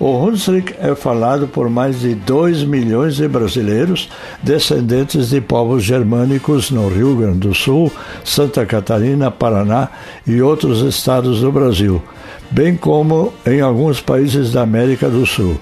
O 0.00 0.18
Hunsrück 0.18 0.74
é 0.80 0.96
falado 0.96 1.46
por 1.46 1.70
mais 1.70 2.00
de 2.00 2.14
2 2.14 2.64
milhões 2.64 3.16
de 3.16 3.28
brasileiros 3.28 4.08
descendentes 4.42 5.28
de 5.28 5.40
povos 5.40 5.84
germânicos 5.84 6.72
no 6.72 6.88
Rio 6.88 7.14
Grande 7.14 7.46
do 7.46 7.54
Sul, 7.54 7.92
Santa 8.24 8.66
Catarina, 8.66 9.30
Paraná 9.30 9.90
e 10.26 10.42
outros 10.42 10.80
estados 10.80 11.40
do 11.40 11.52
Brasil, 11.52 12.02
bem 12.50 12.74
como 12.74 13.32
em 13.46 13.60
alguns 13.60 14.00
países 14.00 14.50
da 14.50 14.62
América 14.62 15.08
do 15.08 15.24
Sul. 15.24 15.56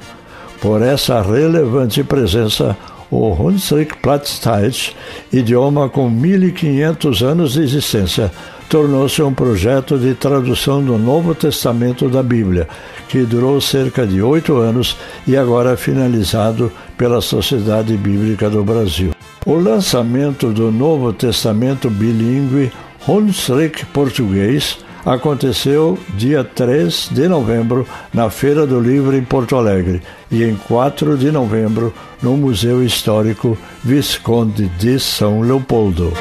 Por 0.59 0.81
essa 0.81 1.21
relevante 1.21 2.03
presença, 2.03 2.75
o 3.11 3.33
Hunsrück 3.33 3.97
Plattdeutsch, 3.99 4.95
idioma 5.33 5.89
com 5.89 6.09
1500 6.09 7.23
anos 7.23 7.53
de 7.55 7.63
existência, 7.63 8.31
tornou-se 8.69 9.21
um 9.21 9.35
projeto 9.35 9.99
de 9.99 10.15
tradução 10.15 10.83
do 10.83 10.97
Novo 10.97 11.35
Testamento 11.35 12.09
da 12.09 12.23
Bíblia, 12.23 12.69
que 13.09 13.23
durou 13.23 13.61
cerca 13.61 14.07
de 14.07 14.23
oito 14.23 14.57
anos 14.57 14.97
e 15.27 15.37
agora 15.37 15.73
é 15.73 15.77
finalizado 15.77 16.71
pela 16.97 17.21
Sociedade 17.21 17.97
Bíblica 17.97 18.49
do 18.49 18.63
Brasil. 18.63 19.11
O 19.45 19.55
lançamento 19.55 20.53
do 20.53 20.71
Novo 20.71 21.13
Testamento 21.13 21.91
bilíngue 21.91 22.71
Hunsrück 23.09 23.87
Português 23.87 24.79
aconteceu 25.05 25.99
dia 26.15 26.45
3 26.45 27.09
de 27.11 27.29
novembro 27.29 27.87
na 28.13 28.31
Feira 28.31 28.67
do 28.67 28.81
Livro 28.81 29.17
em 29.17 29.23
Porto 29.23 29.57
Alegre 29.57 30.03
e 30.31 30.45
em 30.45 30.55
4 30.55 31.17
de 31.17 31.31
novembro 31.31 31.93
no 32.23 32.37
Museu 32.37 32.85
Histórico 32.85 33.57
Visconde 33.83 34.69
de 34.79 34.99
São 35.01 35.41
Leopoldo. 35.41 36.13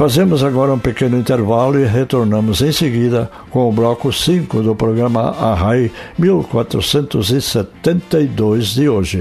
Fazemos 0.00 0.42
agora 0.42 0.72
um 0.72 0.78
pequeno 0.78 1.18
intervalo 1.18 1.78
e 1.78 1.84
retornamos 1.84 2.62
em 2.62 2.72
seguida 2.72 3.30
com 3.50 3.68
o 3.68 3.72
bloco 3.72 4.10
5 4.10 4.62
do 4.62 4.74
programa 4.74 5.36
Arrai 5.38 5.92
1472 6.18 8.68
de 8.68 8.88
hoje. 8.88 9.20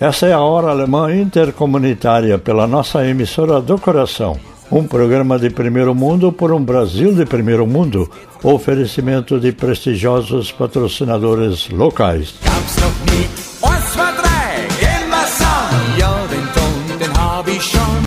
Essa 0.00 0.26
é 0.26 0.32
a 0.32 0.40
Hora 0.40 0.70
Alemã 0.70 1.14
Intercomunitária 1.14 2.36
pela 2.36 2.66
nossa 2.66 3.06
emissora 3.06 3.60
do 3.60 3.78
coração. 3.78 4.38
Um 4.70 4.86
programa 4.86 5.38
de 5.38 5.50
primeiro 5.50 5.94
mundo 5.94 6.32
por 6.32 6.52
um 6.52 6.62
Brasil 6.62 7.14
de 7.14 7.24
primeiro 7.24 7.64
mundo. 7.64 8.10
Oferecimento 8.42 9.38
de 9.38 9.52
prestigiosos 9.52 10.50
patrocinadores 10.50 11.68
locais. 11.70 12.34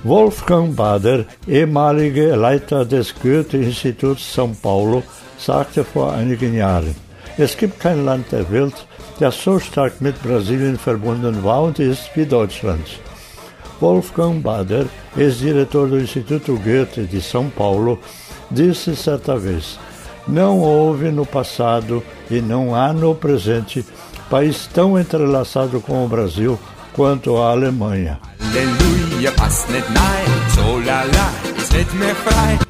Wolfgang 0.03 0.71
Bader, 0.73 1.25
ehemaliger 1.47 2.37
Leiter 2.37 2.85
des 2.85 3.11
Goethe-Instituts 3.11 4.23
São 4.35 4.53
Paulo, 4.53 5.03
sagte 5.37 5.83
vor 5.83 6.13
einigen 6.13 6.53
Jahren, 6.53 6.95
es 7.37 7.55
gibt 7.55 7.79
kein 7.79 8.05
Land 8.05 8.31
der 8.31 8.49
Welt, 8.51 8.73
das 9.19 9.35
so 9.43 9.59
stark 9.59 9.99
mit 10.01 10.21
Brasilien 10.21 10.77
verbunden 10.77 11.43
war 11.43 11.63
und 11.63 11.79
ist 11.79 12.09
wie 12.15 12.25
Deutschland. 12.25 12.99
Wolfgang 13.79 14.41
Bader, 14.41 14.85
ex-diretor 15.15 15.87
do 15.87 15.97
Instituto 15.97 16.55
Goethe 16.55 17.05
de 17.05 17.21
São 17.21 17.49
Paulo, 17.49 17.99
disse 18.49 18.95
certa 18.95 19.37
vez: 19.37 19.79
Não 20.27 20.59
houve 20.59 21.11
no 21.11 21.25
passado 21.25 22.03
e 22.29 22.41
não 22.41 22.75
há 22.75 22.91
no 22.93 23.13
presente 23.15 23.85
país 24.29 24.67
tão 24.73 24.99
entrelaçado 24.99 25.79
com 25.79 26.05
o 26.05 26.07
Brasil 26.07 26.59
quanto 26.93 27.37
a 27.37 27.51
Alemanha. 27.51 28.19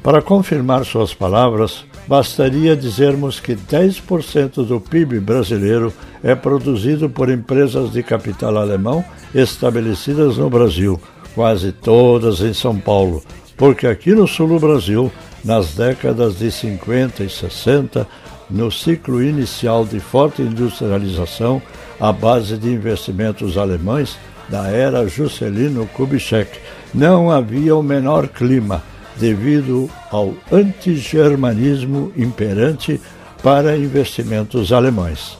Para 0.02 0.20
confirmar 0.20 0.84
suas 0.84 1.14
palavras, 1.14 1.82
bastaria 2.06 2.76
dizermos 2.76 3.40
que 3.40 3.56
10% 3.56 4.66
do 4.66 4.78
PIB 4.78 5.18
brasileiro 5.18 5.90
é 6.22 6.34
produzido 6.34 7.08
por 7.08 7.30
empresas 7.30 7.90
de 7.90 8.02
capital 8.02 8.58
alemão 8.58 9.02
estabelecidas 9.34 10.36
no 10.36 10.50
Brasil, 10.50 11.00
quase 11.34 11.72
todas 11.72 12.40
em 12.40 12.52
São 12.52 12.78
Paulo, 12.78 13.22
porque 13.56 13.86
aqui 13.86 14.12
no 14.12 14.28
sul 14.28 14.48
do 14.48 14.58
Brasil, 14.58 15.10
nas 15.42 15.74
décadas 15.74 16.38
de 16.38 16.50
50 16.50 17.24
e 17.24 17.30
60, 17.30 18.06
no 18.50 18.70
ciclo 18.70 19.22
inicial 19.22 19.86
de 19.86 20.00
forte 20.00 20.42
industrialização, 20.42 21.62
à 21.98 22.12
base 22.12 22.58
de 22.58 22.68
investimentos 22.68 23.56
alemães 23.56 24.18
da 24.50 24.68
era 24.68 25.08
Juscelino 25.08 25.86
Kubitschek, 25.94 26.58
não 26.94 27.30
havia 27.30 27.74
o 27.74 27.82
menor 27.82 28.28
clima 28.28 28.82
devido 29.18 29.90
ao 30.10 30.34
antigermanismo 30.50 32.12
imperante 32.16 33.00
para 33.42 33.76
investimentos 33.76 34.72
alemães. 34.72 35.38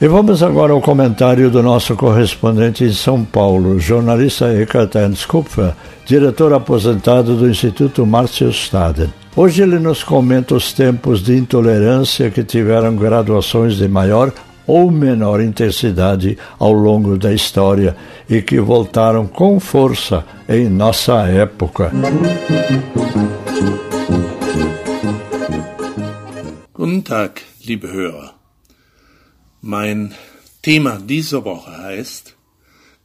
E 0.00 0.08
vamos 0.08 0.42
agora 0.42 0.72
ao 0.72 0.82
comentário 0.82 1.48
do 1.50 1.62
nosso 1.62 1.96
correspondente 1.96 2.84
em 2.84 2.92
São 2.92 3.24
Paulo, 3.24 3.80
jornalista 3.80 4.52
Eckhart 4.52 4.94
Ernst 4.96 5.26
Kupfer, 5.26 5.72
diretor 6.04 6.52
aposentado 6.52 7.36
do 7.36 7.48
Instituto 7.48 8.04
Márcio 8.04 8.50
Staden. 8.50 9.10
Hoje 9.34 9.62
ele 9.62 9.78
nos 9.78 10.04
comenta 10.04 10.54
os 10.54 10.72
tempos 10.72 11.22
de 11.22 11.36
intolerância 11.36 12.30
que 12.30 12.44
tiveram 12.44 12.94
graduações 12.94 13.76
de 13.76 13.88
maior 13.88 14.30
ou 14.66 14.90
menor 14.90 15.40
intensidade 15.40 16.38
ao 16.58 16.72
longo 16.72 17.16
da 17.16 17.32
história 17.32 17.96
e 18.28 18.40
que 18.42 18.60
voltaram 18.60 19.26
com 19.26 19.60
força 19.60 20.24
em 20.48 20.68
nossa 20.68 21.26
época. 21.28 21.90
Guten 26.72 27.00
Tag, 27.02 27.40
liebe 27.64 27.86
Hörer. 27.86 28.34
Mein 29.62 30.12
Thema 30.60 30.98
dieser 30.98 31.44
Woche 31.44 31.70
heißt 31.70 32.34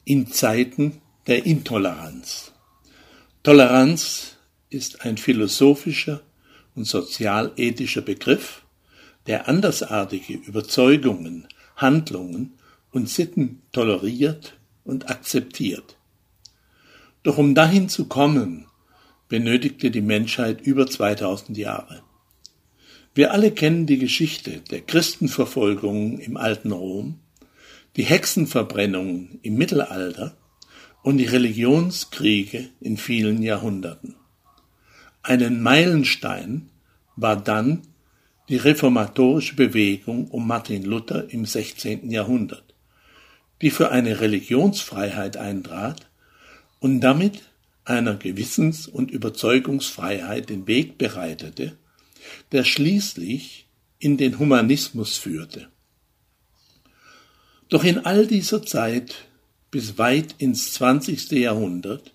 In 0.05 0.27
Zeiten 0.27 1.01
der 1.27 1.45
Intoleranz. 1.45 2.51
Toleranz 3.43 4.37
ist 4.69 5.05
ein 5.05 5.17
philosophischer 5.17 6.21
und 6.75 6.85
sozialethischer 6.85 8.01
Begriff, 8.01 8.63
der 9.27 9.47
andersartige 9.47 10.33
Überzeugungen, 10.33 11.47
Handlungen 11.75 12.53
und 12.91 13.09
Sitten 13.09 13.61
toleriert 13.71 14.57
und 14.83 15.09
akzeptiert. 15.09 15.97
Doch 17.23 17.37
um 17.37 17.53
dahin 17.53 17.89
zu 17.89 18.05
kommen, 18.07 18.65
benötigte 19.27 19.91
die 19.91 20.01
Menschheit 20.01 20.61
über 20.61 20.87
2000 20.87 21.57
Jahre. 21.57 22.01
Wir 23.13 23.33
alle 23.33 23.51
kennen 23.51 23.85
die 23.85 23.99
Geschichte 23.99 24.61
der 24.71 24.81
Christenverfolgungen 24.81 26.19
im 26.19 26.37
alten 26.37 26.71
Rom, 26.71 27.19
die 27.95 28.03
Hexenverbrennungen 28.03 29.39
im 29.41 29.55
Mittelalter 29.55 30.37
und 31.03 31.17
die 31.17 31.25
Religionskriege 31.25 32.69
in 32.79 32.97
vielen 32.97 33.41
Jahrhunderten. 33.41 34.15
Einen 35.21 35.61
Meilenstein 35.61 36.69
war 37.15 37.35
dann 37.35 37.81
die 38.49 38.57
reformatorische 38.57 39.55
Bewegung 39.55 40.27
um 40.29 40.47
Martin 40.47 40.83
Luther 40.83 41.31
im 41.31 41.45
16. 41.45 42.09
Jahrhundert, 42.09 42.73
die 43.61 43.69
für 43.69 43.91
eine 43.91 44.21
Religionsfreiheit 44.21 45.37
eintrat 45.37 46.07
und 46.79 46.99
damit 46.99 47.43
einer 47.85 48.15
Gewissens- 48.15 48.87
und 48.87 49.11
Überzeugungsfreiheit 49.11 50.49
den 50.49 50.65
Weg 50.65 50.97
bereitete, 50.97 51.77
der 52.51 52.63
schließlich 52.63 53.67
in 53.99 54.17
den 54.17 54.39
Humanismus 54.39 55.17
führte. 55.17 55.67
Doch 57.69 57.83
in 57.83 57.99
all 57.99 58.25
dieser 58.25 58.63
Zeit 58.63 59.27
bis 59.69 59.99
weit 59.99 60.35
ins 60.39 60.73
20. 60.73 61.31
Jahrhundert 61.31 62.13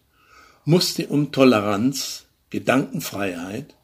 musste 0.65 1.07
um 1.07 1.31
Toleranz, 1.31 2.27
Gedankenfreiheit 2.51 3.77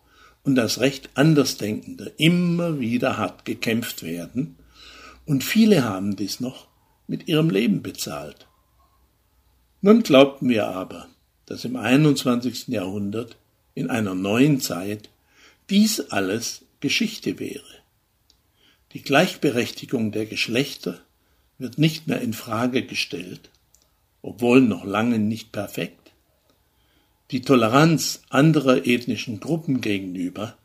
und 0.42 0.54
das 0.54 0.80
Recht 0.80 1.10
Andersdenkender 1.14 2.10
immer 2.18 2.80
wieder 2.80 3.16
hart 3.16 3.44
gekämpft 3.44 4.02
werden, 4.02 4.56
und 5.26 5.44
viele 5.44 5.84
haben 5.84 6.16
dies 6.16 6.40
noch 6.40 6.66
mit 7.06 7.28
ihrem 7.28 7.50
Leben 7.50 7.82
bezahlt. 7.82 8.48
Nun 9.80 10.02
glaubten 10.02 10.48
wir 10.48 10.68
aber, 10.68 11.08
dass 11.46 11.64
im 11.64 11.76
21. 11.76 12.68
Jahrhundert, 12.68 13.36
in 13.74 13.90
einer 13.90 14.14
neuen 14.14 14.60
Zeit, 14.60 15.10
dies 15.68 16.00
alles 16.10 16.64
Geschichte 16.80 17.38
wäre. 17.38 17.62
Die 18.92 19.02
Gleichberechtigung 19.02 20.10
der 20.10 20.26
Geschlechter 20.26 21.00
wird 21.58 21.78
nicht 21.78 22.08
mehr 22.08 22.20
in 22.20 22.32
Frage 22.32 22.84
gestellt, 22.84 23.50
obwohl 24.22 24.60
noch 24.60 24.84
lange 24.84 25.18
nicht 25.18 25.52
perfekt, 25.52 25.99
die 27.30 27.42
Toleranz 27.42 28.22
anderer 28.28 28.86
ethnischen 28.86 29.40
Gruppen 29.40 29.80
gegenüber 29.80 30.56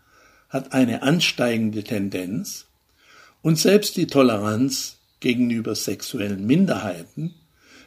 hat 0.50 0.74
eine 0.74 1.04
ansteigende 1.04 1.84
Tendenz 1.84 2.66
und 3.42 3.60
selbst 3.60 3.98
die 3.98 4.08
Toleranz 4.08 4.98
gegenüber 5.20 5.76
sexuellen 5.76 6.46
Minderheiten 6.46 7.36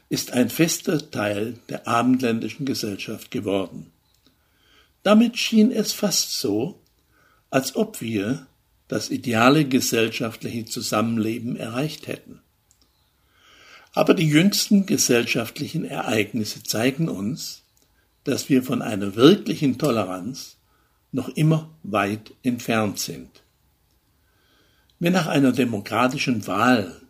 ist 0.09 0.33
ein 0.33 0.49
fester 0.49 1.11
Teil 1.11 1.59
der 1.69 1.87
abendländischen 1.87 2.65
Gesellschaft 2.65 3.31
geworden. 3.31 3.91
Damit 5.03 5.39
schien 5.39 5.71
es 5.71 5.93
fast 5.93 6.39
so, 6.39 6.81
als 7.51 7.77
ob 7.77 8.01
wir 8.01 8.47
das 8.89 9.11
ideale 9.11 9.65
gesellschaftliche 9.65 10.65
Zusammenleben 10.65 11.57
erreicht 11.57 12.07
hätten. 12.07 12.41
Aber 13.93 14.15
die 14.15 14.29
jüngsten 14.29 14.87
gesellschaftlichen 14.87 15.85
Ereignisse 15.85 16.63
zeigen 16.63 17.09
uns, 17.09 17.63
dass 18.25 18.49
wir 18.49 18.63
von 18.63 18.83
einer 18.83 19.17
wirklichen 19.17 19.79
Toleranz 19.79 20.57
noch 21.13 21.29
immer 21.31 21.71
weit 21.83 22.33
entfernt 22.43 22.99
sind. 22.99 23.31
Wenn 24.99 25.13
nach 25.13 25.27
einer 25.27 25.53
demokratischen 25.53 26.47
Wahl 26.47 27.01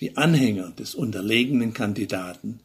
die 0.00 0.16
Anhänger 0.16 0.70
des 0.72 0.94
unterlegenen 0.94 1.72
Kandidaten 1.72 2.60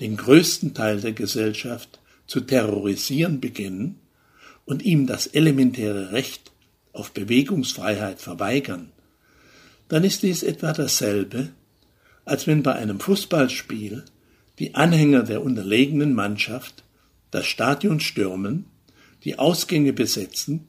den 0.00 0.16
größten 0.16 0.74
Teil 0.74 1.00
der 1.00 1.12
Gesellschaft 1.12 2.00
zu 2.26 2.40
terrorisieren 2.40 3.40
beginnen 3.40 3.98
und 4.64 4.82
ihm 4.84 5.06
das 5.06 5.26
elementäre 5.26 6.12
Recht 6.12 6.52
auf 6.92 7.12
Bewegungsfreiheit 7.12 8.20
verweigern, 8.20 8.92
dann 9.88 10.04
ist 10.04 10.22
dies 10.22 10.42
etwa 10.42 10.72
dasselbe, 10.72 11.50
als 12.24 12.46
wenn 12.46 12.62
bei 12.62 12.74
einem 12.74 13.00
Fußballspiel 13.00 14.04
die 14.58 14.74
Anhänger 14.74 15.22
der 15.22 15.42
unterlegenen 15.42 16.14
Mannschaft 16.14 16.82
das 17.30 17.46
Stadion 17.46 18.00
stürmen, 18.00 18.66
die 19.24 19.38
Ausgänge 19.38 19.92
besetzen 19.92 20.68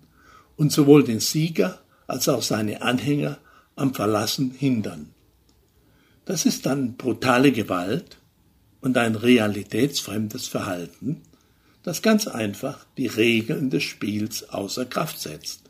und 0.56 0.72
sowohl 0.72 1.04
den 1.04 1.20
Sieger 1.20 1.80
als 2.08 2.28
auch 2.30 2.42
seine 2.42 2.82
Anhänger 2.82 3.38
am 3.76 3.94
Verlassen 3.94 4.52
hindern. 4.52 5.14
Das 6.26 6.46
ist 6.46 6.66
dann 6.66 6.98
brutale 6.98 7.52
Gewalt 7.52 8.18
und 8.82 8.98
ein 8.98 9.16
realitätsfremdes 9.16 10.48
Verhalten, 10.48 11.22
das 11.84 12.02
ganz 12.02 12.28
einfach 12.28 12.86
die 12.98 13.08
Regeln 13.08 13.70
des 13.70 13.84
Spiels 13.84 14.50
außer 14.50 14.86
Kraft 14.86 15.22
setzt. 15.22 15.62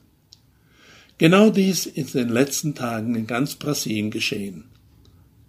Genau 1.20 1.50
dies 1.50 1.86
ist 1.86 2.16
in 2.16 2.28
den 2.28 2.34
letzten 2.34 2.76
Tagen 2.76 3.16
in 3.16 3.28
ganz 3.28 3.56
Brasilien 3.56 4.12
geschehen. 4.12 4.66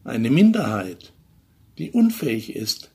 Eine 0.04 0.30
Minderheit, 0.30 1.12
die 1.78 1.90
unfähig 1.90 2.56
ist, 2.56 2.90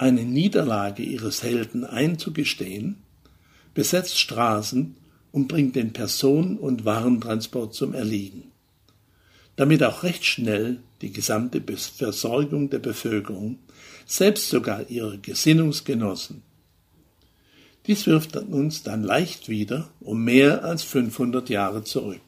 eine 0.00 0.22
Niederlage 0.22 1.02
ihres 1.02 1.42
Helden 1.42 1.84
einzugestehen, 1.84 3.02
besetzt 3.74 4.18
Straßen 4.18 4.96
und 5.30 5.46
bringt 5.46 5.76
den 5.76 5.92
Personen- 5.92 6.56
und 6.56 6.86
Warentransport 6.86 7.74
zum 7.74 7.92
Erliegen. 7.92 8.44
damit 9.56 9.82
auch 9.82 10.04
recht 10.04 10.24
schnell 10.24 10.78
die 11.02 11.12
gesamte 11.12 11.60
Versorgung 11.76 12.70
der 12.70 12.78
Bevölkerung, 12.78 13.58
selbst 14.06 14.48
sogar 14.48 14.88
ihre 14.88 15.18
Gesinnungsgenossen. 15.18 16.42
Dies 17.86 18.06
wirft 18.06 18.36
uns 18.38 18.82
dann 18.82 19.02
leicht 19.02 19.50
wieder 19.50 19.90
um 20.00 20.24
mehr 20.24 20.64
als 20.64 20.82
500 20.84 21.50
Jahre 21.50 21.84
zurück. 21.84 22.22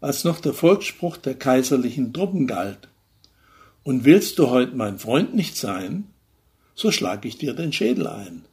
Als 0.00 0.24
noch 0.24 0.40
der 0.40 0.52
Volksspruch 0.52 1.16
der 1.16 1.34
kaiserlichen 1.34 2.12
Truppen 2.12 2.48
galt, 2.48 2.88
und 3.84 4.04
willst 4.04 4.40
du 4.40 4.50
heute 4.50 4.74
mein 4.74 4.98
Freund 4.98 5.36
nicht 5.36 5.56
sein, 5.56 6.08
so 6.76 6.92
schlag 6.92 7.24
ich 7.24 7.38
dir 7.38 7.54
den 7.54 7.72
Schädel 7.72 8.06
ein. 8.06 8.44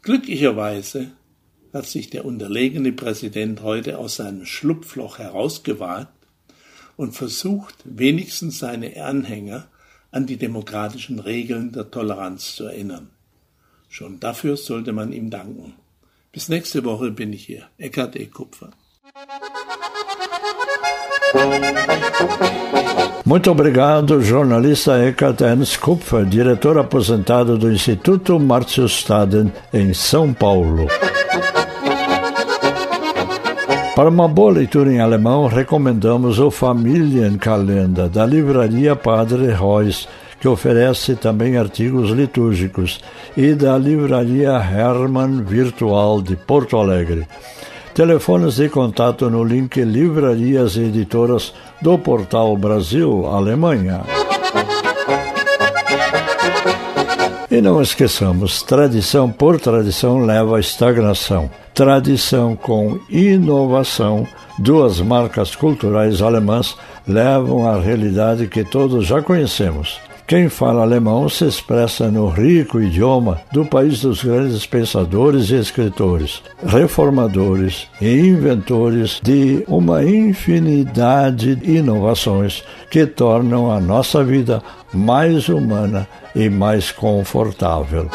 Glücklicherweise 0.00 1.10
hat 1.72 1.86
sich 1.86 2.08
der 2.08 2.24
unterlegene 2.24 2.92
Präsident 2.92 3.62
heute 3.62 3.98
aus 3.98 4.16
seinem 4.16 4.46
Schlupfloch 4.46 5.18
herausgewagt 5.18 6.12
und 6.96 7.12
versucht, 7.12 7.74
wenigstens 7.84 8.60
seine 8.60 9.02
Anhänger 9.04 9.68
an 10.12 10.26
die 10.26 10.36
demokratischen 10.36 11.18
Regeln 11.18 11.72
der 11.72 11.90
Toleranz 11.90 12.54
zu 12.54 12.64
erinnern. 12.64 13.10
Schon 13.88 14.20
dafür 14.20 14.56
sollte 14.56 14.92
man 14.92 15.12
ihm 15.12 15.30
danken. 15.30 15.74
Bis 16.30 16.48
nächste 16.48 16.84
Woche 16.84 17.10
bin 17.10 17.32
ich 17.32 17.44
hier. 17.44 17.68
Eckhard 17.76 18.16
E. 18.16 18.26
Kupfer. 18.26 18.70
Muito 23.24 23.50
obrigado, 23.50 24.20
jornalista 24.20 25.02
Eckhart 25.02 25.40
Ernst 25.40 25.78
Kupfer, 25.78 26.24
diretor 26.26 26.76
aposentado 26.76 27.56
do 27.56 27.72
Instituto 27.72 28.38
Márcio 28.38 28.84
Staden, 28.84 29.50
em 29.72 29.94
São 29.94 30.34
Paulo. 30.34 30.86
Para 33.94 34.08
uma 34.08 34.26
boa 34.26 34.52
leitura 34.52 34.92
em 34.92 35.00
alemão, 35.00 35.46
recomendamos 35.46 36.38
o 36.38 36.50
Familienkalender, 36.50 38.08
da 38.08 38.26
livraria 38.26 38.96
Padre 38.96 39.52
Reus, 39.52 40.08
que 40.40 40.48
oferece 40.48 41.14
também 41.14 41.56
artigos 41.56 42.10
litúrgicos, 42.10 43.00
e 43.36 43.54
da 43.54 43.78
livraria 43.78 44.52
Hermann 44.52 45.42
Virtual 45.44 46.20
de 46.20 46.36
Porto 46.36 46.76
Alegre. 46.76 47.26
Telefones 47.94 48.56
de 48.56 48.70
contato 48.70 49.28
no 49.28 49.44
link 49.44 49.78
Livrarias 49.82 50.76
e 50.76 50.84
Editoras 50.84 51.52
do 51.82 51.98
Portal 51.98 52.56
Brasil 52.56 53.26
Alemanha. 53.26 54.00
E 57.50 57.60
não 57.60 57.82
esqueçamos, 57.82 58.62
tradição 58.62 59.30
por 59.30 59.60
tradição 59.60 60.24
leva 60.24 60.56
à 60.56 60.60
estagnação. 60.60 61.50
Tradição 61.74 62.56
com 62.56 62.98
inovação, 63.10 64.26
duas 64.58 64.98
marcas 65.00 65.54
culturais 65.54 66.22
alemãs 66.22 66.74
levam 67.06 67.68
à 67.68 67.78
realidade 67.78 68.46
que 68.46 68.64
todos 68.64 69.06
já 69.06 69.20
conhecemos. 69.20 70.00
Quem 70.32 70.48
fala 70.48 70.80
alemão 70.80 71.28
se 71.28 71.44
expressa 71.44 72.10
no 72.10 72.26
rico 72.26 72.80
idioma 72.80 73.42
do 73.52 73.66
país 73.66 74.00
dos 74.00 74.24
grandes 74.24 74.64
pensadores 74.64 75.50
e 75.50 75.56
escritores, 75.56 76.42
reformadores 76.66 77.86
e 78.00 78.18
inventores 78.18 79.20
de 79.22 79.62
uma 79.68 80.02
infinidade 80.02 81.54
de 81.54 81.76
inovações 81.76 82.64
que 82.90 83.04
tornam 83.04 83.70
a 83.70 83.78
nossa 83.78 84.24
vida 84.24 84.62
mais 84.90 85.50
humana 85.50 86.08
e 86.34 86.48
mais 86.48 86.90
confortável. 86.90 88.08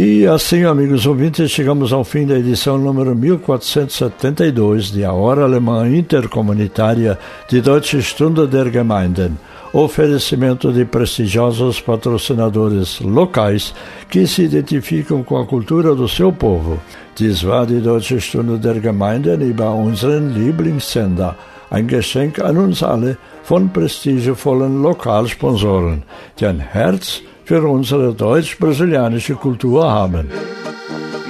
E 0.00 0.28
assim, 0.28 0.62
amigos 0.62 1.06
ouvintes, 1.06 1.50
chegamos 1.50 1.92
ao 1.92 2.04
fim 2.04 2.24
da 2.24 2.38
edição 2.38 2.78
número 2.78 3.16
1472 3.16 4.92
de 4.92 5.04
A 5.04 5.12
Hora 5.12 5.42
Alemã 5.42 5.88
Intercomunitária 5.88 7.18
de 7.48 7.60
Deutsche 7.60 8.00
Stunde 8.00 8.46
der 8.46 8.70
Gemeinden. 8.70 9.36
Oferecimento 9.72 10.72
de 10.72 10.84
prestigiosos 10.84 11.80
patrocinadores 11.80 13.00
locais 13.00 13.74
que 14.08 14.24
se 14.24 14.42
identificam 14.42 15.24
com 15.24 15.36
a 15.36 15.44
cultura 15.44 15.96
do 15.96 16.08
seu 16.08 16.32
povo. 16.32 16.78
Dies 17.16 17.42
war 17.42 17.66
die 17.66 17.80
Deutsche 17.80 18.20
Stunde 18.20 18.56
der 18.56 18.78
Gemeinden 18.78 19.42
über 19.42 19.72
unseren 19.72 20.32
Lieblingssender. 20.32 21.34
Ein 21.72 21.88
Geschenk 21.88 22.38
an 22.38 22.56
uns 22.56 22.84
alle 22.84 23.18
von 23.42 23.68
prestigevollen 23.70 24.80
Lokalsponsoren, 24.80 26.04
die 26.38 26.46
ein 26.46 26.60
Herz 26.60 27.20
für 27.48 27.66
unsere 27.66 28.12
deutsch-brasilianische 28.12 29.34
Kultur 29.34 29.90
haben. 29.90 30.24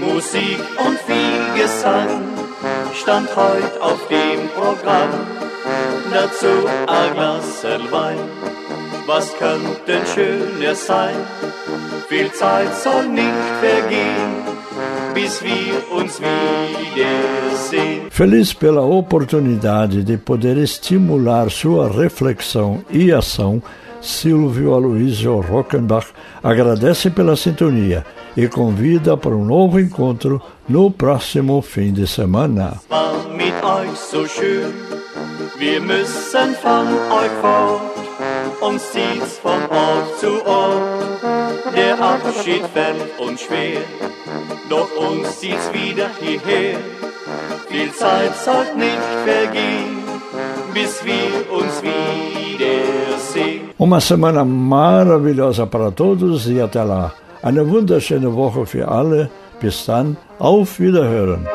Musik 0.01 0.59
und 0.85 0.99
viel 1.07 1.43
Gesang 1.57 2.11
stand 3.01 3.29
heute 3.37 3.81
auf 3.81 4.01
dem 4.09 4.41
Programm. 4.59 5.13
Dazu 6.13 6.55
ein 6.89 7.13
Glas 7.15 7.65
Wein, 7.93 8.19
was 9.07 9.27
könnte 9.39 9.95
schöner 10.13 10.75
sein? 10.75 11.19
Viel 12.09 12.33
Zeit 12.33 12.75
soll 12.85 13.07
nicht 13.07 13.45
vergehen, 13.65 14.33
bis 15.15 15.41
wir 15.41 15.77
uns 15.97 16.21
wiedersehen. 16.21 18.11
Feliz 18.11 18.53
pela 18.53 18.83
oportunidade 18.83 20.03
de 20.03 20.17
poder 20.17 20.57
estimular 20.57 21.49
sua 21.49 21.87
reflexão 21.87 22.83
e 22.91 23.13
ação 23.13 23.63
Silvio 24.01 24.75
Aloysio 24.75 25.41
Rockenbach 25.41 26.07
agradece 26.43 27.11
pela 27.11 27.37
sintonia 27.37 28.05
e 28.37 28.47
convida 28.49 29.17
para 29.17 29.35
um 29.35 29.45
novo 29.45 29.81
encontro 29.81 30.41
no 30.69 30.91
próximo 30.91 31.61
fim 31.61 31.93
de 31.93 32.07
semana. 32.07 32.81
wir 35.59 35.81
müssen 35.81 36.55
von 36.63 36.87
euch 37.11 37.33
fort, 37.41 37.83
uns 38.61 38.93
zieht's 38.93 39.39
von 39.39 39.61
Ort 39.69 40.21
zu 40.21 40.47
Ort, 40.47 41.23
der 41.75 42.01
Abschied 42.01 42.65
fällt 42.73 43.19
uns 43.19 43.41
schwer, 43.41 43.81
doch 44.69 44.89
uns 44.97 45.41
zieht's 45.41 45.73
wieder 45.73 46.09
hierher, 46.21 46.79
viel 47.69 47.93
Zeit 47.93 48.37
soll 48.37 48.67
nicht 48.77 49.09
vergehen, 49.25 49.99
bis 50.73 51.05
wir 51.05 51.51
uns 51.51 51.83
wiedersehen. 51.83 53.18
Uma 53.79 54.01
semana 54.01 54.45
maravilhosa 54.45 55.65
para 55.65 55.93
todos 55.93 56.49
e 56.51 56.61
até 56.61 56.83
lá. 56.83 57.13
Eine 57.43 57.63
wunderschöne 57.63 58.35
Woche 58.35 58.67
für 58.67 58.89
alle. 58.89 59.31
Bis 59.61 59.87
dann, 59.87 60.17
auf 60.41 60.81
Wiederhören. 60.81 61.47